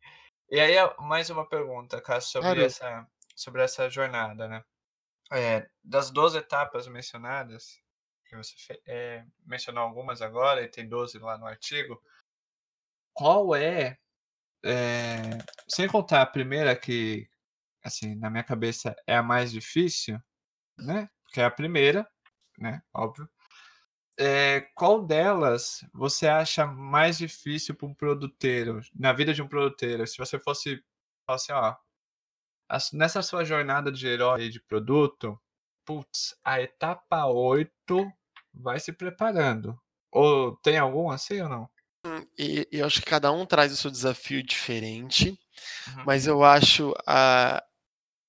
[0.49, 4.63] e aí, mais uma pergunta, Cássio, sobre, essa, sobre essa jornada, né?
[5.31, 7.79] É, das 12 etapas mencionadas,
[8.25, 12.01] que você é, mencionou algumas agora, e tem 12 lá no artigo,
[13.13, 13.97] qual é,
[14.63, 17.29] é, sem contar a primeira que,
[17.83, 20.19] assim, na minha cabeça é a mais difícil,
[20.77, 21.09] né?
[21.23, 22.07] Porque é a primeira,
[22.57, 22.81] né?
[22.93, 23.29] Óbvio.
[24.17, 30.05] É, qual delas você acha mais difícil para um produteiro, na vida de um produteiro?
[30.05, 30.83] Se você fosse
[31.25, 31.75] falar assim, ó,
[32.93, 35.39] nessa sua jornada de herói de produto,
[35.85, 37.71] putz, a etapa 8
[38.53, 39.79] vai se preparando.
[40.11, 41.69] Ou tem algum assim ou não?
[42.05, 45.29] Hum, e, eu acho que cada um traz o seu desafio diferente,
[45.87, 46.03] uhum.
[46.05, 47.63] mas eu acho a,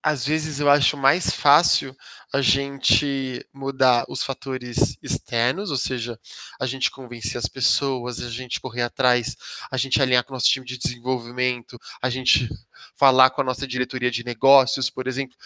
[0.02, 1.96] às vezes eu acho mais fácil
[2.32, 6.18] a gente mudar os fatores externos, ou seja,
[6.58, 9.36] a gente convencer as pessoas, a gente correr atrás,
[9.70, 12.48] a gente alinhar com o nosso time de desenvolvimento, a gente
[12.96, 15.36] falar com a nossa diretoria de negócios, por exemplo,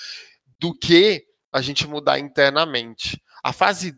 [0.59, 3.21] do que a gente mudar internamente.
[3.43, 3.95] A fase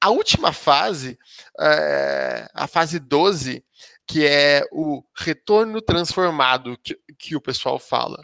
[0.00, 1.18] a última fase,
[1.58, 3.64] é, a fase 12,
[4.06, 8.22] que é o retorno transformado que, que o pessoal fala.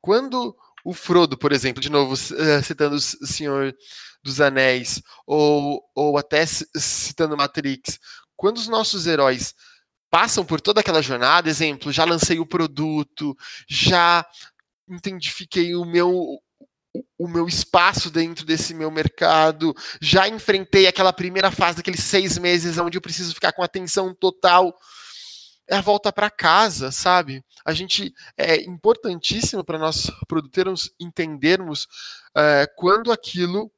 [0.00, 3.74] Quando o Frodo, por exemplo, de novo eh, citando o Senhor
[4.22, 7.98] dos Anéis, ou, ou até citando Matrix,
[8.36, 9.54] quando os nossos heróis
[10.10, 13.36] passam por toda aquela jornada, exemplo, já lancei o produto,
[13.68, 14.26] já
[14.88, 16.40] identifiquei o meu
[17.16, 22.78] o meu espaço dentro desse meu mercado, já enfrentei aquela primeira fase daqueles seis meses
[22.78, 24.74] onde eu preciso ficar com atenção total
[25.70, 27.44] é a volta para casa, sabe?
[27.64, 31.86] A gente é importantíssimo para nós produtores entendermos
[32.36, 33.70] é, quando aquilo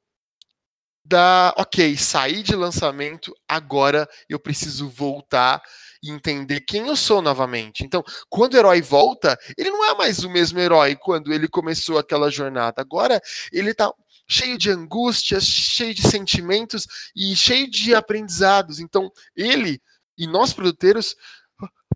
[1.05, 5.61] dá, ok, saí de lançamento, agora eu preciso voltar
[6.03, 7.85] e entender quem eu sou novamente.
[7.85, 11.99] Então, quando o herói volta, ele não é mais o mesmo herói quando ele começou
[11.99, 12.81] aquela jornada.
[12.81, 13.21] Agora
[13.53, 13.93] ele está
[14.27, 18.81] cheio de angústias, cheio de sentimentos e cheio de aprendizados.
[18.81, 19.79] Então, ele
[20.17, 21.17] e nós produtores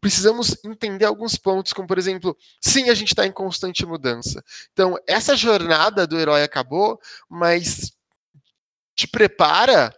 [0.00, 4.42] precisamos entender alguns pontos, como por exemplo, sim, a gente está em constante mudança.
[4.72, 7.92] Então, essa jornada do herói acabou, mas
[8.94, 9.94] te prepara,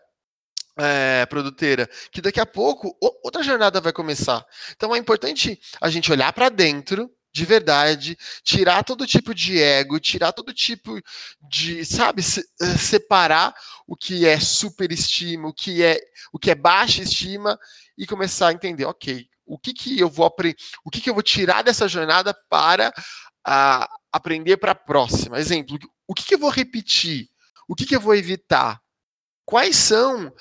[0.76, 4.44] é, produteira, que daqui a pouco outra jornada vai começar.
[4.76, 10.00] Então, é importante a gente olhar para dentro de verdade, tirar todo tipo de ego,
[10.00, 11.00] tirar todo tipo
[11.48, 13.54] de, sabe, eh, separar
[13.86, 16.00] o que é superestima, o que é
[16.32, 17.58] o que é baixa estima
[17.96, 21.14] e começar a entender, ok, o que, que eu vou aprender, o que, que eu
[21.14, 22.92] vou tirar dessa jornada para
[24.12, 25.38] aprender para a próxima.
[25.38, 27.28] Exemplo, o que, que eu vou repetir?
[27.68, 28.80] O que, que eu vou evitar?
[29.44, 30.32] Quais são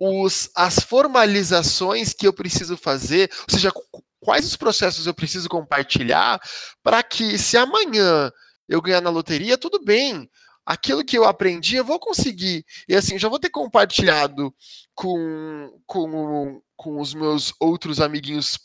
[0.00, 3.30] os, as formalizações que eu preciso fazer?
[3.48, 3.72] Ou seja,
[4.20, 6.40] quais os processos eu preciso compartilhar
[6.82, 8.30] para que, se amanhã
[8.68, 10.28] eu ganhar na loteria, tudo bem.
[10.64, 12.64] Aquilo que eu aprendi, eu vou conseguir.
[12.88, 14.52] E assim, já vou ter compartilhado
[14.94, 18.58] com, com, com os meus outros amiguinhos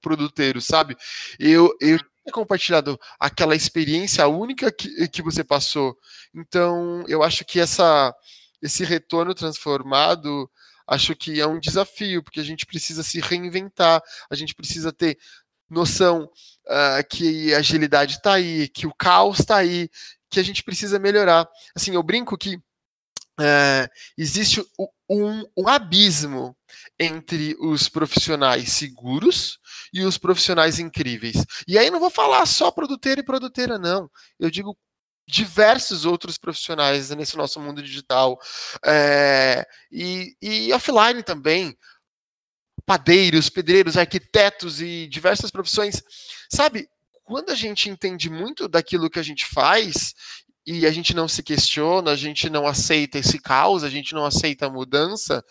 [0.00, 0.96] produteiros, sabe?
[1.38, 5.96] Eu, eu ter compartilhado aquela experiência única que, que você passou.
[6.34, 8.14] Então, eu acho que essa,
[8.62, 10.50] esse retorno transformado,
[10.86, 15.18] acho que é um desafio, porque a gente precisa se reinventar, a gente precisa ter
[15.68, 19.88] noção uh, que a agilidade está aí, que o caos está aí,
[20.30, 21.46] que a gente precisa melhorar.
[21.74, 22.58] Assim, eu brinco que
[23.40, 24.64] é, existe
[25.08, 26.56] um, um, abismo
[26.98, 29.58] entre os profissionais seguros
[29.92, 31.36] e os profissionais incríveis.
[31.66, 34.10] E aí não vou falar só produteiro e produteira, não.
[34.38, 34.76] Eu digo
[35.26, 38.38] diversos outros profissionais nesse nosso mundo digital
[38.84, 41.76] é, e, e offline também
[42.86, 46.02] padeiros, pedreiros, arquitetos e diversas profissões.
[46.50, 46.88] Sabe,
[47.22, 50.14] quando a gente entende muito daquilo que a gente faz
[50.66, 54.24] e a gente não se questiona, a gente não aceita esse caos, a gente não
[54.24, 55.44] aceita a mudança,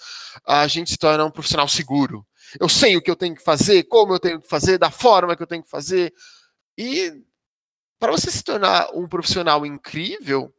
[0.45, 2.25] a gente se torna um profissional seguro.
[2.59, 5.35] Eu sei o que eu tenho que fazer, como eu tenho que fazer, da forma
[5.35, 6.13] que eu tenho que fazer.
[6.77, 7.11] E
[7.99, 10.53] para você se tornar um profissional incrível,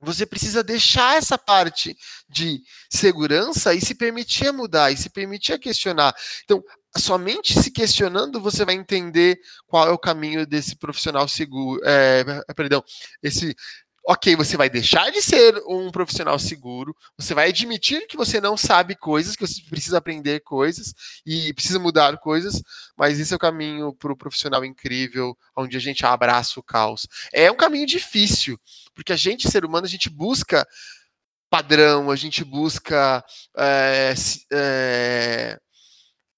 [0.00, 1.96] você precisa deixar essa parte
[2.28, 6.14] de segurança e se permitir mudar, e se permitir questionar.
[6.44, 6.62] Então,
[6.96, 12.24] somente se questionando você vai entender qual é o caminho desse profissional seguro, é,
[12.54, 12.82] perdão,
[13.22, 13.54] esse
[14.06, 18.56] ok, você vai deixar de ser um profissional seguro, você vai admitir que você não
[18.56, 20.92] sabe coisas, que você precisa aprender coisas
[21.24, 22.62] e precisa mudar coisas,
[22.96, 27.06] mas esse é o caminho para o profissional incrível, onde a gente abraça o caos.
[27.32, 28.58] É um caminho difícil,
[28.94, 30.66] porque a gente, ser humano, a gente busca
[31.48, 33.24] padrão, a gente busca
[33.56, 34.14] é,
[34.52, 35.60] é,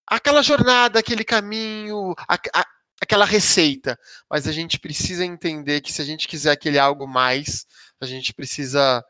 [0.07, 2.67] aquela jornada, aquele caminho, a, a,
[3.01, 3.99] aquela receita.
[4.31, 7.67] Mas a gente precisa entender que se a gente quiser aquele algo mais,
[8.01, 9.05] a gente precisa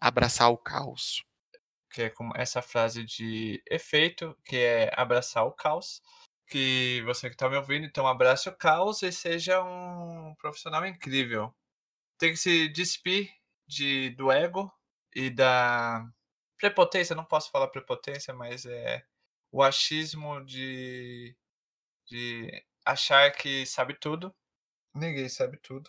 [0.00, 1.24] abraçar o caos.
[1.90, 6.02] Que é como essa frase de efeito, que é abraçar o caos.
[6.46, 11.54] Que você que está me ouvindo, então abrace o caos e seja um profissional incrível.
[12.18, 13.30] Tem que se despir
[13.66, 14.70] de, do ego
[15.14, 16.04] e da
[16.58, 19.04] prepotência, não posso falar prepotência, mas é
[19.54, 21.32] o achismo de,
[22.04, 24.34] de achar que sabe tudo.
[24.92, 25.88] Ninguém sabe tudo.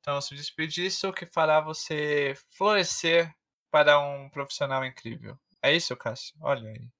[0.00, 3.34] Então, se despedir disso, que fará você florescer
[3.70, 5.38] para um profissional incrível.
[5.62, 6.34] É isso, Cássio?
[6.42, 6.90] Olha aí.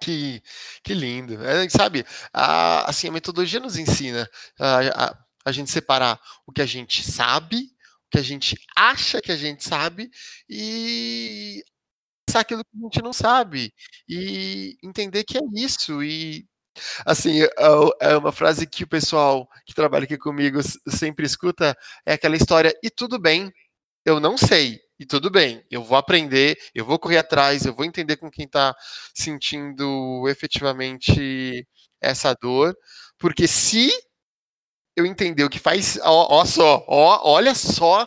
[0.00, 0.40] Que,
[0.84, 1.44] que lindo.
[1.44, 6.62] É, sabe, a, assim, a metodologia nos ensina a, a, a gente separar o que
[6.62, 7.56] a gente sabe,
[8.06, 10.08] o que a gente acha que a gente sabe
[10.48, 11.64] e
[12.40, 13.72] aquilo que a gente não sabe
[14.08, 16.46] e entender que é isso e
[17.06, 17.48] assim é,
[18.00, 22.74] é uma frase que o pessoal que trabalha aqui comigo sempre escuta é aquela história
[22.82, 23.52] e tudo bem
[24.04, 27.84] eu não sei e tudo bem, eu vou aprender, eu vou correr atrás, eu vou
[27.84, 28.74] entender com quem está
[29.14, 31.66] sentindo efetivamente
[32.00, 32.74] essa dor,
[33.18, 33.90] porque se
[34.96, 38.06] eu entender o que faz, ó, ó só, ó, olha só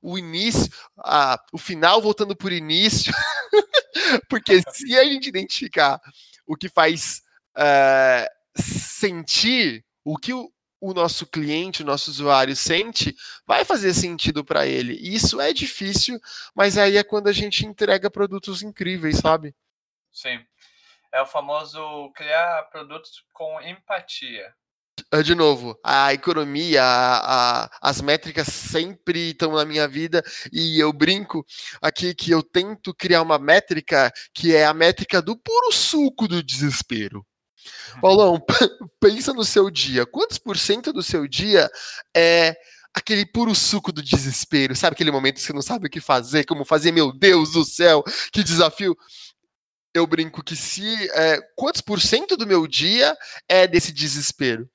[0.00, 3.12] o início, a, o final voltando por início,
[4.30, 6.00] porque se a gente identificar
[6.46, 7.22] o que faz
[7.56, 14.44] uh, sentir, o que o, o nosso cliente, o nosso usuário sente, vai fazer sentido
[14.44, 14.94] para ele.
[14.94, 16.20] Isso é difícil,
[16.54, 19.54] mas aí é quando a gente entrega produtos incríveis, sabe?
[20.12, 20.38] Sim.
[21.12, 24.54] É o famoso criar produtos com empatia.
[25.10, 30.78] Ah, de novo, a economia, a, a, as métricas sempre estão na minha vida e
[30.78, 31.46] eu brinco
[31.80, 36.42] aqui que eu tento criar uma métrica que é a métrica do puro suco do
[36.42, 37.24] desespero.
[37.94, 38.00] Uhum.
[38.02, 38.44] Paulão,
[39.00, 40.04] pensa no seu dia.
[40.04, 41.70] Quantos por cento do seu dia
[42.14, 42.54] é
[42.92, 44.76] aquele puro suco do desespero?
[44.76, 46.92] Sabe aquele momento que você não sabe o que fazer, como fazer?
[46.92, 48.94] Meu Deus do céu, que desafio!
[49.94, 53.16] Eu brinco que se é, quantos por cento do meu dia
[53.48, 54.68] é desse desespero?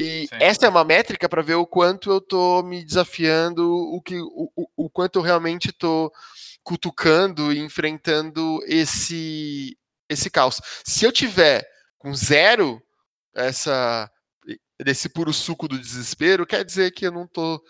[0.00, 0.36] E Sim.
[0.38, 4.48] essa é uma métrica para ver o quanto eu estou me desafiando, o, que, o,
[4.76, 6.12] o quanto eu realmente estou
[6.62, 9.76] cutucando e enfrentando esse,
[10.08, 10.60] esse caos.
[10.84, 11.68] Se eu tiver
[11.98, 12.80] com zero
[13.34, 14.08] essa
[14.80, 17.60] desse puro suco do desespero, quer dizer que eu não estou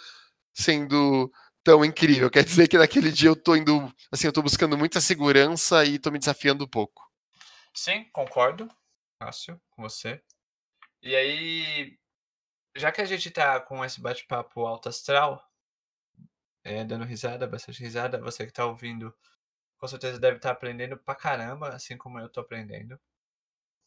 [0.53, 1.33] sendo
[1.65, 2.31] tão incrível.
[2.31, 5.95] Quer dizer que naquele dia eu estou indo, assim, eu tô buscando muita segurança e
[5.95, 7.11] estou me desafiando um pouco.
[7.73, 8.69] Sim, concordo,
[9.19, 10.21] Cássio, com você.
[11.03, 11.97] E aí,
[12.77, 15.43] já que a gente tá com esse bate-papo alto astral,
[16.65, 18.21] é, dando risada, bastante risada.
[18.21, 19.15] Você que tá ouvindo,
[19.79, 22.99] com certeza deve estar aprendendo pra caramba, assim como eu tô aprendendo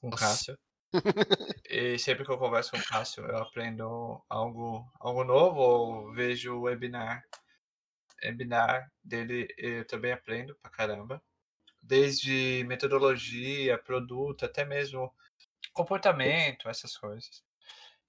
[0.02, 0.12] com o.
[0.12, 0.58] Cássio.
[1.70, 6.54] E sempre que eu converso com o Cássio, eu aprendo algo, algo novo ou vejo
[6.54, 7.24] o webinar,
[8.24, 11.24] webinar dele, eu também aprendo pra caramba.
[11.82, 15.14] Desde metodologia, produto, até mesmo
[15.74, 17.44] comportamento, essas coisas.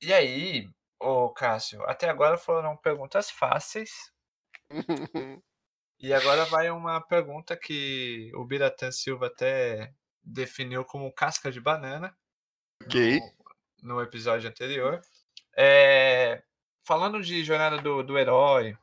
[0.02, 4.12] E aí, ô Cássio, até agora foram perguntas fáceis.
[6.04, 12.12] E agora vai uma pergunta que o Biratan Silva até definiu como casca de banana
[12.84, 13.20] ok.
[13.80, 15.00] no, no episódio anterior.
[15.56, 16.42] É,
[16.84, 18.76] falando de jornada do, do herói,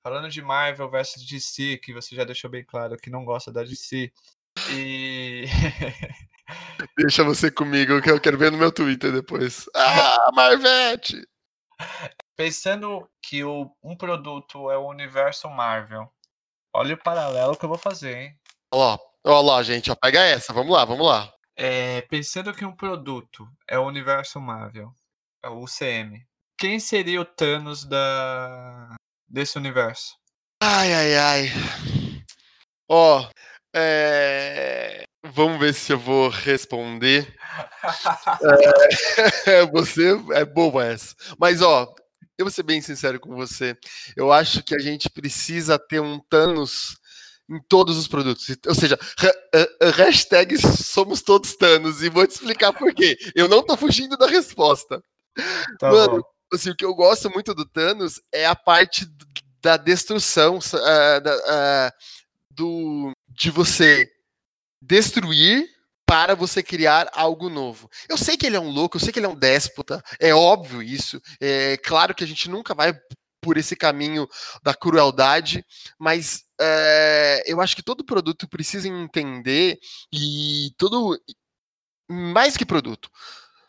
[0.00, 3.64] falando de Marvel versus DC, que você já deixou bem claro que não gosta da
[3.64, 4.12] DC.
[4.72, 5.46] E
[6.96, 9.66] Deixa você comigo, que eu quero ver no meu Twitter depois.
[9.74, 11.26] Ah, Marvete!
[12.40, 16.10] pensando que o, um produto é o universo Marvel,
[16.74, 18.40] olha o paralelo que eu vou fazer, hein?
[18.72, 20.50] Ó, ó lá, gente, ó, pega essa.
[20.50, 21.30] Vamos lá, vamos lá.
[21.54, 24.90] É, pensando que um produto é o universo Marvel,
[25.42, 26.26] é o UCM,
[26.58, 28.96] quem seria o Thanos da
[29.28, 30.16] desse universo?
[30.62, 31.46] Ai, ai, ai.
[32.88, 33.28] Ó,
[33.74, 35.04] é...
[35.32, 37.34] vamos ver se eu vou responder.
[39.46, 41.14] É, você é boa essa.
[41.38, 41.92] Mas, ó,
[42.38, 43.76] eu vou ser bem sincero com você.
[44.16, 46.96] Eu acho que a gente precisa ter um Thanos
[47.48, 48.46] em todos os produtos.
[48.66, 52.02] Ou seja, ha- ha- hashtag somos todos Thanos.
[52.02, 53.16] E vou te explicar por quê.
[53.34, 55.02] Eu não tô fugindo da resposta.
[55.78, 56.22] Tá Mano, bom.
[56.52, 59.06] assim, o que eu gosto muito do Thanos é a parte
[59.62, 61.92] da destruição, sa- ah, da- ah,
[62.50, 64.08] do, de você
[64.80, 65.68] destruir
[66.06, 67.88] para você criar algo novo.
[68.08, 70.34] Eu sei que ele é um louco, eu sei que ele é um déspota, é
[70.34, 71.20] óbvio isso.
[71.40, 72.92] É claro que a gente nunca vai
[73.40, 74.28] por esse caminho
[74.62, 75.64] da crueldade,
[75.98, 79.78] mas é, eu acho que todo produto precisa entender
[80.12, 81.18] e todo
[82.08, 83.08] mais que produto,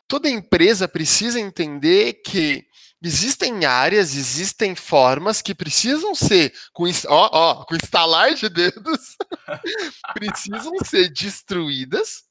[0.08, 2.66] toda empresa precisa entender que
[3.02, 9.16] existem áreas, existem formas que precisam ser com ó, ó, com instalar de dedos
[10.14, 12.24] precisam ser destruídas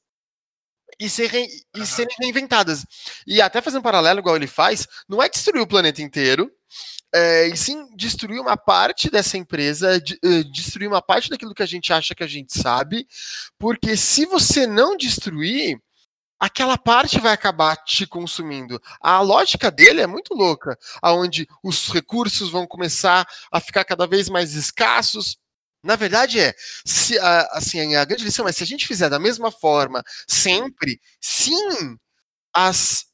[0.99, 1.85] e, ser re- e Aham.
[1.85, 2.85] serem reinventadas.
[3.25, 6.51] E até fazendo um paralelo, igual ele faz, não é destruir o planeta inteiro,
[7.13, 11.63] é, e sim destruir uma parte dessa empresa, de- eh, destruir uma parte daquilo que
[11.63, 13.07] a gente acha que a gente sabe,
[13.59, 15.77] porque se você não destruir,
[16.41, 18.81] aquela parte vai acabar te consumindo.
[19.01, 24.29] A lógica dele é muito louca, aonde os recursos vão começar a ficar cada vez
[24.29, 25.37] mais escassos.
[25.83, 26.53] Na verdade é,
[26.85, 30.99] se, a- assim, a grande lição é se a gente fizer da mesma forma sempre,
[31.21, 31.55] sim,
[32.53, 33.05] as,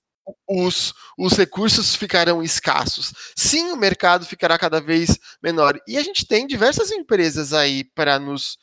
[0.48, 3.14] os, os recursos ficarão escassos.
[3.36, 5.80] Sim, o mercado ficará cada vez menor.
[5.88, 8.58] E a gente tem diversas empresas aí para nos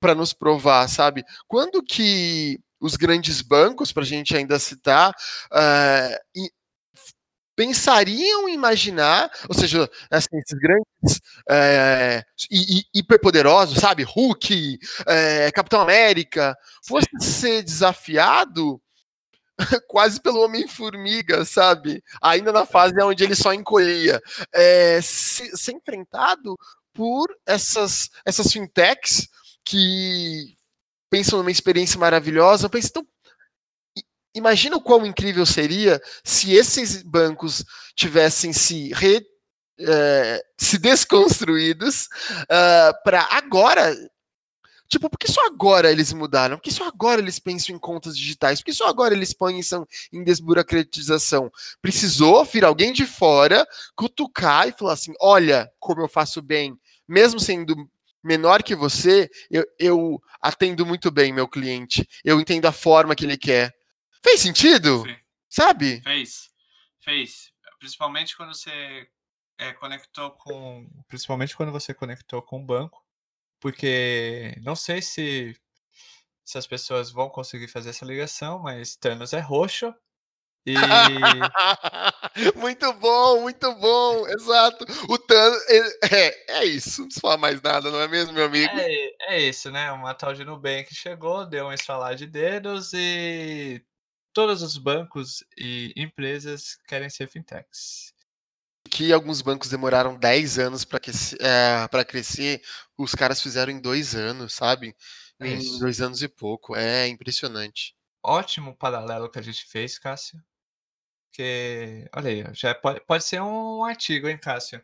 [0.00, 1.24] para nos provar, sabe?
[1.48, 5.14] Quando que os grandes bancos, para a gente ainda citar,
[6.34, 6.50] e-
[7.56, 14.02] pensariam em imaginar, ou seja, assim, esses grandes é, e, e hiperpoderosos, sabe?
[14.02, 18.80] Hulk, é, Capitão América, fosse ser desafiado
[19.88, 22.02] quase pelo Homem-Formiga, sabe?
[22.22, 24.20] Ainda na fase onde ele só encolhia.
[24.52, 26.56] É, se- ser enfrentado
[26.92, 29.28] por essas, essas fintechs
[29.64, 30.53] que
[31.14, 32.68] pensam numa experiência maravilhosa.
[32.68, 33.06] Penso, então,
[34.34, 39.24] imagina o quão incrível seria se esses bancos tivessem se re-
[39.78, 42.08] eh, se desconstruídos
[43.04, 43.94] para agora.
[44.88, 46.56] Tipo, por que só agora eles mudaram?
[46.56, 48.60] Por que só agora eles pensam em contas digitais?
[48.60, 51.50] Por que só agora eles pensam em desburocratização?
[51.80, 57.40] Precisou vir alguém de fora, cutucar e falar assim: olha como eu faço bem, mesmo
[57.40, 57.88] sendo
[58.24, 62.08] menor que você, eu, eu atendo muito bem meu cliente.
[62.24, 63.72] Eu entendo a forma que ele quer.
[64.22, 65.02] Fez sentido?
[65.02, 65.16] Sim.
[65.48, 66.00] Sabe?
[66.02, 66.50] Fez.
[67.00, 67.52] Fez.
[67.78, 69.06] Principalmente quando você
[69.58, 70.88] é, conectou com.
[71.06, 73.04] Principalmente quando você conectou com o banco.
[73.60, 75.54] Porque não sei se,
[76.44, 79.94] se as pessoas vão conseguir fazer essa ligação, mas Thanos é roxo.
[80.66, 80.74] E.
[82.56, 84.84] muito bom, muito bom, exato.
[85.08, 85.58] O Thanos.
[86.10, 88.72] É, é isso, não precisa falar mais nada, não é mesmo, meu amigo?
[88.74, 89.92] É, é isso, né?
[89.92, 93.84] Uma tal de Nubank chegou, deu um estralar de dedos e
[94.32, 98.12] todos os bancos e empresas querem ser fintechs.
[98.90, 102.62] Que alguns bancos demoraram 10 anos para é, crescer,
[102.98, 104.94] os caras fizeram em dois anos, sabe?
[105.40, 106.76] É Em dois anos e pouco.
[106.76, 107.94] É impressionante.
[108.22, 110.42] Ótimo paralelo que a gente fez, Cássio.
[111.34, 114.80] Porque, olha aí, já pode, pode ser um artigo, hein, Cássio?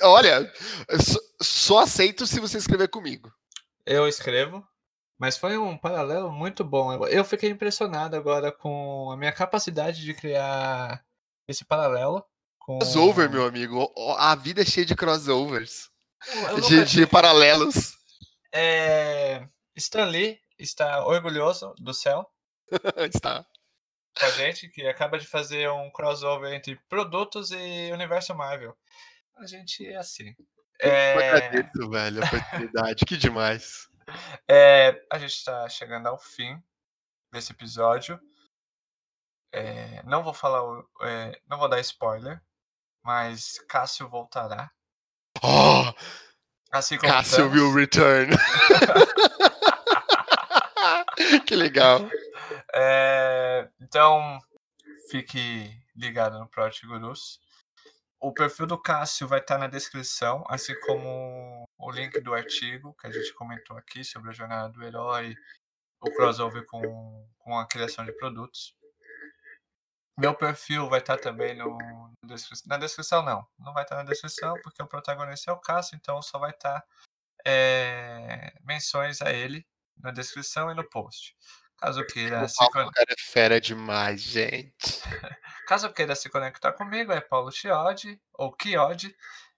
[0.00, 0.50] Olha,
[0.98, 3.30] só, só aceito se você escrever comigo.
[3.84, 4.66] Eu escrevo,
[5.18, 7.06] mas foi um paralelo muito bom.
[7.08, 11.04] Eu fiquei impressionado agora com a minha capacidade de criar
[11.46, 12.24] esse paralelo.
[12.58, 12.78] Com...
[12.78, 13.92] Crossover, meu amigo.
[14.16, 15.90] A vida é cheia de crossovers.
[16.68, 17.92] De, de, paralelos.
[18.50, 19.46] É...
[19.76, 22.26] Stan Lee está orgulhoso do céu.
[23.12, 23.44] está.
[24.18, 28.76] Com a gente, que acaba de fazer um crossover entre produtos e universo Marvel.
[29.36, 30.34] A gente é assim.
[30.80, 31.14] É...
[31.14, 33.04] Eu agradeço, velho, a oportunidade.
[33.04, 33.88] que demais.
[34.48, 36.62] É, a gente está chegando ao fim
[37.32, 38.18] desse episódio.
[39.52, 40.62] É, não vou falar,
[41.02, 42.40] é, não vou dar spoiler,
[43.02, 44.70] mas Cássio voltará.
[45.42, 45.92] Oh,
[46.72, 48.32] assim Cássio will return.
[51.46, 52.08] que legal.
[52.74, 54.38] É, então,
[55.10, 57.40] fique ligado no Project Gurus.
[58.20, 63.06] O perfil do Cássio vai estar na descrição, assim como o link do artigo que
[63.06, 65.34] a gente comentou aqui sobre a jornada do herói,
[66.00, 68.74] o crossover com, com a criação de produtos.
[70.18, 71.76] Meu perfil vai estar também no,
[72.66, 73.46] na descrição, não.
[73.58, 76.82] Não vai estar na descrição, porque o protagonista é o Cássio, então só vai estar
[77.46, 79.66] é, menções a ele
[79.96, 81.36] na descrição e no post.
[81.78, 82.90] Caso queira se con...
[82.90, 84.72] cara é fera demais, gente.
[85.68, 89.14] Caso queira se conectar comigo, é Paulo Chiodi ou Chiodi.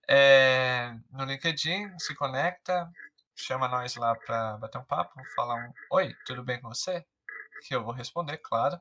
[0.08, 2.90] É, no LinkedIn, se conecta,
[3.36, 7.04] chama nós lá para bater um papo, falar um Oi, tudo bem com você?
[7.66, 8.80] Que eu vou responder, claro.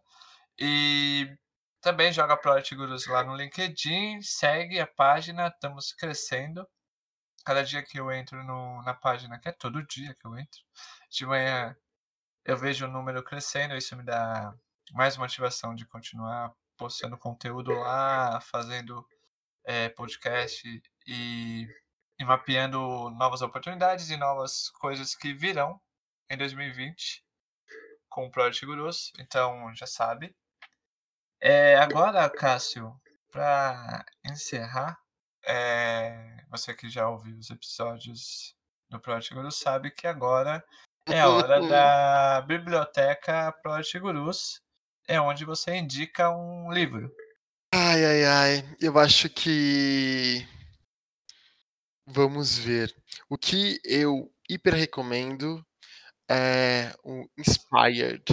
[0.57, 1.38] E
[1.81, 6.67] também joga Project Gurus lá no LinkedIn, segue a página, estamos crescendo.
[7.45, 10.59] Cada dia que eu entro no, na página, que é todo dia que eu entro,
[11.09, 11.75] de manhã
[12.47, 14.55] eu vejo o número crescendo, isso me dá
[14.93, 19.05] mais motivação de continuar postando conteúdo lá, fazendo
[19.65, 20.65] é, podcast
[21.05, 21.67] e,
[22.17, 25.77] e mapeando novas oportunidades e novas coisas que virão
[26.29, 27.21] em 2020
[28.07, 29.11] com o Project Gurus.
[29.19, 30.33] Então, já sabe.
[31.41, 32.97] É, agora, Cássio,
[33.29, 34.97] para encerrar,
[35.45, 38.55] é, você que já ouviu os episódios
[38.89, 40.63] do Project Gurus sabe que agora
[41.08, 44.62] é a hora da biblioteca Project Gurus,
[45.08, 47.12] é onde você indica um livro.
[47.74, 48.76] Ai, ai, ai.
[48.82, 50.45] Eu acho que.
[52.05, 52.93] Vamos ver.
[53.30, 55.66] O que eu hiper recomendo
[56.30, 58.24] é o Inspired.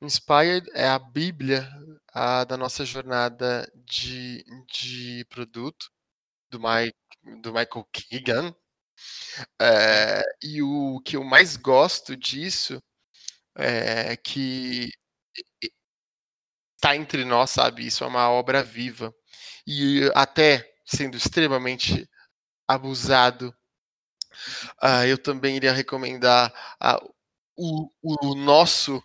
[0.00, 1.68] Inspired é a bíblia
[2.12, 5.90] a, da nossa jornada de, de produto
[6.50, 6.96] do, Mike,
[7.40, 8.54] do Michael Keegan.
[9.60, 12.82] É, e o que eu mais gosto disso
[13.56, 14.90] é que
[16.76, 17.86] está entre nós, sabe?
[17.86, 19.14] Isso é uma obra viva.
[19.66, 22.08] E até sendo extremamente
[22.66, 23.54] abusado,
[24.82, 26.52] uh, eu também iria recomendar
[27.56, 29.02] o, o nosso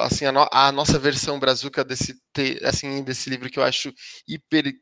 [0.00, 2.14] assim a, no, a, nossa versão brazuca desse
[2.62, 3.92] assim desse livro que eu acho
[4.28, 4.74] hiper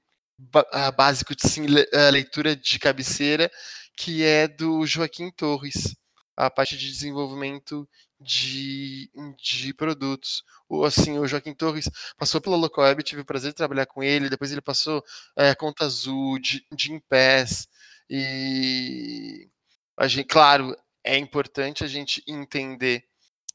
[0.97, 1.64] básico de sim,
[2.11, 3.51] leitura de cabeceira
[3.97, 5.97] que é do Joaquim Torres,
[6.36, 7.88] a parte de desenvolvimento
[8.20, 10.42] de, de produtos.
[10.68, 14.30] O, assim, o Joaquim Torres passou pela Locoweb, tive o prazer de trabalhar com ele,
[14.30, 15.05] depois ele passou
[15.36, 17.68] é, Conta Azul, de, Impass,
[18.09, 19.49] e
[19.97, 23.05] a gente, claro, é importante a gente entender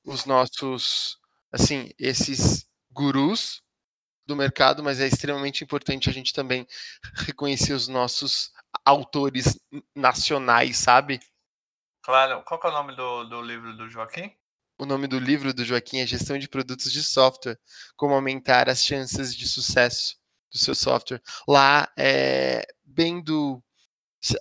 [0.06, 1.18] os nossos,
[1.52, 3.62] assim, esses gurus
[4.26, 6.68] do mercado, mas é extremamente importante a gente também
[7.16, 8.52] reconhecer os nossos
[8.86, 9.60] autores
[9.96, 11.20] nacionais, sabe?
[12.02, 12.44] Claro.
[12.44, 14.34] Qual é o nome do, do livro do Joaquim?
[14.78, 17.60] O nome do livro do Joaquim é Gestão de Produtos de Software,
[17.98, 20.18] como aumentar as chances de sucesso
[20.52, 21.22] do seu software.
[21.48, 23.62] Lá é bem do.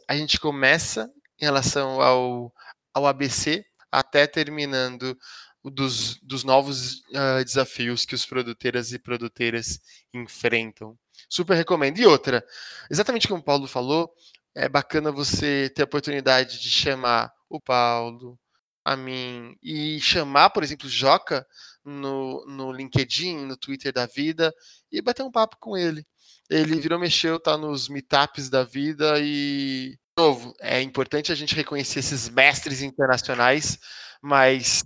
[0.08, 1.10] A gente começa
[1.40, 2.54] em relação ao,
[2.94, 5.18] ao ABC até terminando
[5.64, 9.80] dos, dos novos uh, desafios que os produteiras e produteiras
[10.12, 10.98] enfrentam.
[11.28, 11.98] Super recomendo.
[11.98, 12.44] E outra,
[12.90, 14.12] exatamente como o Paulo falou,
[14.54, 18.38] é bacana você ter a oportunidade de chamar o Paulo,
[18.84, 21.46] a mim, e chamar, por exemplo, Joca
[21.84, 24.52] no, no LinkedIn, no Twitter da vida,
[24.90, 26.06] e bater um papo com ele.
[26.50, 29.96] Ele virou, mexeu, tá nos meetups da vida e.
[30.16, 33.78] De novo, é importante a gente reconhecer esses mestres internacionais,
[34.20, 34.84] mas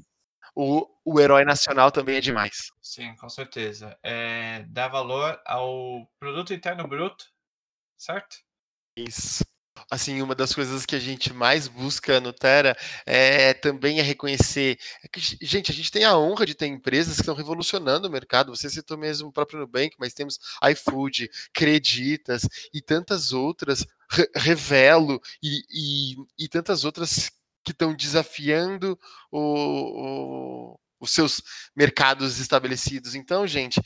[0.54, 2.70] o, o herói nacional também é demais.
[2.80, 3.98] Sim, com certeza.
[4.02, 7.24] É, dá valor ao produto interno bruto,
[7.96, 8.36] certo?
[8.96, 9.44] Isso.
[9.90, 12.76] Assim, uma das coisas que a gente mais busca no Terra
[13.06, 14.78] é também é reconhecer.
[15.02, 18.10] É que, gente, a gente tem a honra de ter empresas que estão revolucionando o
[18.10, 18.54] mercado.
[18.54, 20.38] Você citou mesmo o próprio Nubank, mas temos
[20.70, 22.42] iFood, Creditas
[22.72, 23.86] e tantas outras
[24.36, 27.30] Revelo e, e, e tantas outras
[27.64, 28.98] que estão desafiando
[29.30, 31.42] o, o, os seus
[31.74, 33.14] mercados estabelecidos.
[33.14, 33.80] Então, gente,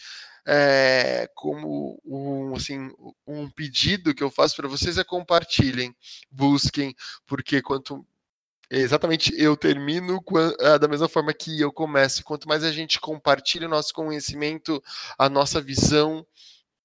[0.46, 2.90] é, como um, assim,
[3.26, 5.94] um pedido que eu faço para vocês é compartilhem,
[6.30, 6.94] busquem,
[7.26, 8.06] porque quanto
[8.70, 10.22] exatamente eu termino
[10.60, 12.22] ah, da mesma forma que eu começo.
[12.24, 14.82] Quanto mais a gente compartilha o nosso conhecimento,
[15.18, 16.26] a nossa visão,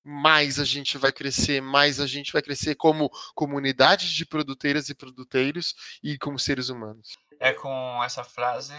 [0.04, 4.95] mais a gente vai crescer, mais a gente vai crescer como comunidade de produteiras e
[4.95, 7.18] produteiros e como seres humanos.
[7.39, 8.74] É com essa frase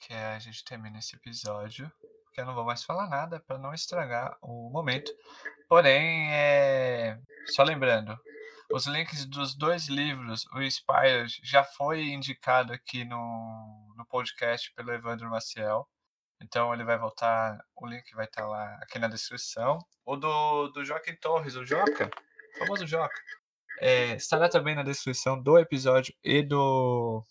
[0.00, 1.90] que a gente termina esse episódio,
[2.24, 5.12] porque eu não vou mais falar nada para não estragar o momento.
[5.68, 7.18] Porém, é...
[7.46, 8.18] só lembrando,
[8.72, 14.92] os links dos dois livros, o Inspired, já foi indicado aqui no, no podcast pelo
[14.92, 15.86] Evandro Maciel.
[16.42, 19.78] Então ele vai voltar, o link vai estar lá aqui na descrição.
[20.04, 22.10] O do, do Joaquim Torres, o Joca,
[22.54, 23.14] o famoso Joca,
[23.80, 27.24] é, estará também na descrição do episódio e do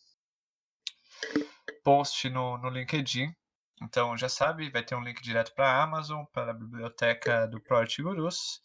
[1.83, 3.35] post no, no LinkedIn.
[3.81, 7.59] Então já sabe, vai ter um link direto para a Amazon, para a biblioteca do
[7.61, 8.61] Project Gurus.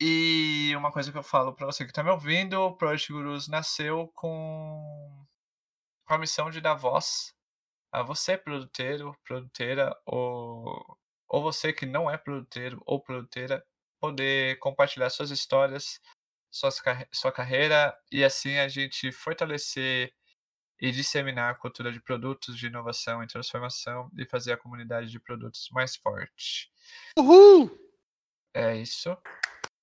[0.00, 3.48] E uma coisa que eu falo para você que está me ouvindo, o Project Gurus
[3.48, 5.26] nasceu com,
[6.06, 7.34] com a missão de dar voz
[7.92, 13.64] a você, produteiro, produteira, ou, ou você que não é produteiro ou produteira,
[14.00, 16.00] poder compartilhar suas histórias,
[16.50, 16.80] suas,
[17.12, 20.12] sua carreira e assim a gente fortalecer
[20.80, 25.20] e disseminar a cultura de produtos de inovação e transformação e fazer a comunidade de
[25.20, 26.72] produtos mais forte.
[27.16, 27.70] Uhul!
[28.54, 29.16] É isso.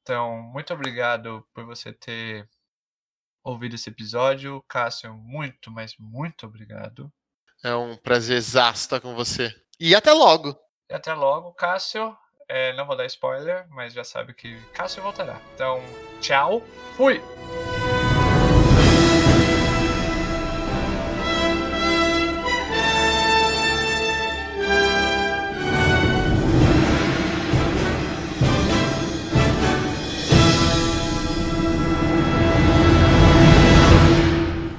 [0.02, 2.50] Então, muito obrigado por você ter
[3.44, 4.62] ouvido esse episódio.
[4.68, 7.12] Cássio, muito, mas muito obrigado.
[7.64, 8.42] É um prazer
[8.82, 9.54] estar com você.
[9.80, 10.58] E até logo.
[10.90, 12.16] E até logo, Cássio.
[12.48, 15.40] É, não vou dar spoiler, mas já sabe que Cássio voltará.
[15.54, 15.80] Então,
[16.20, 16.64] tchau.
[16.98, 17.22] Fui!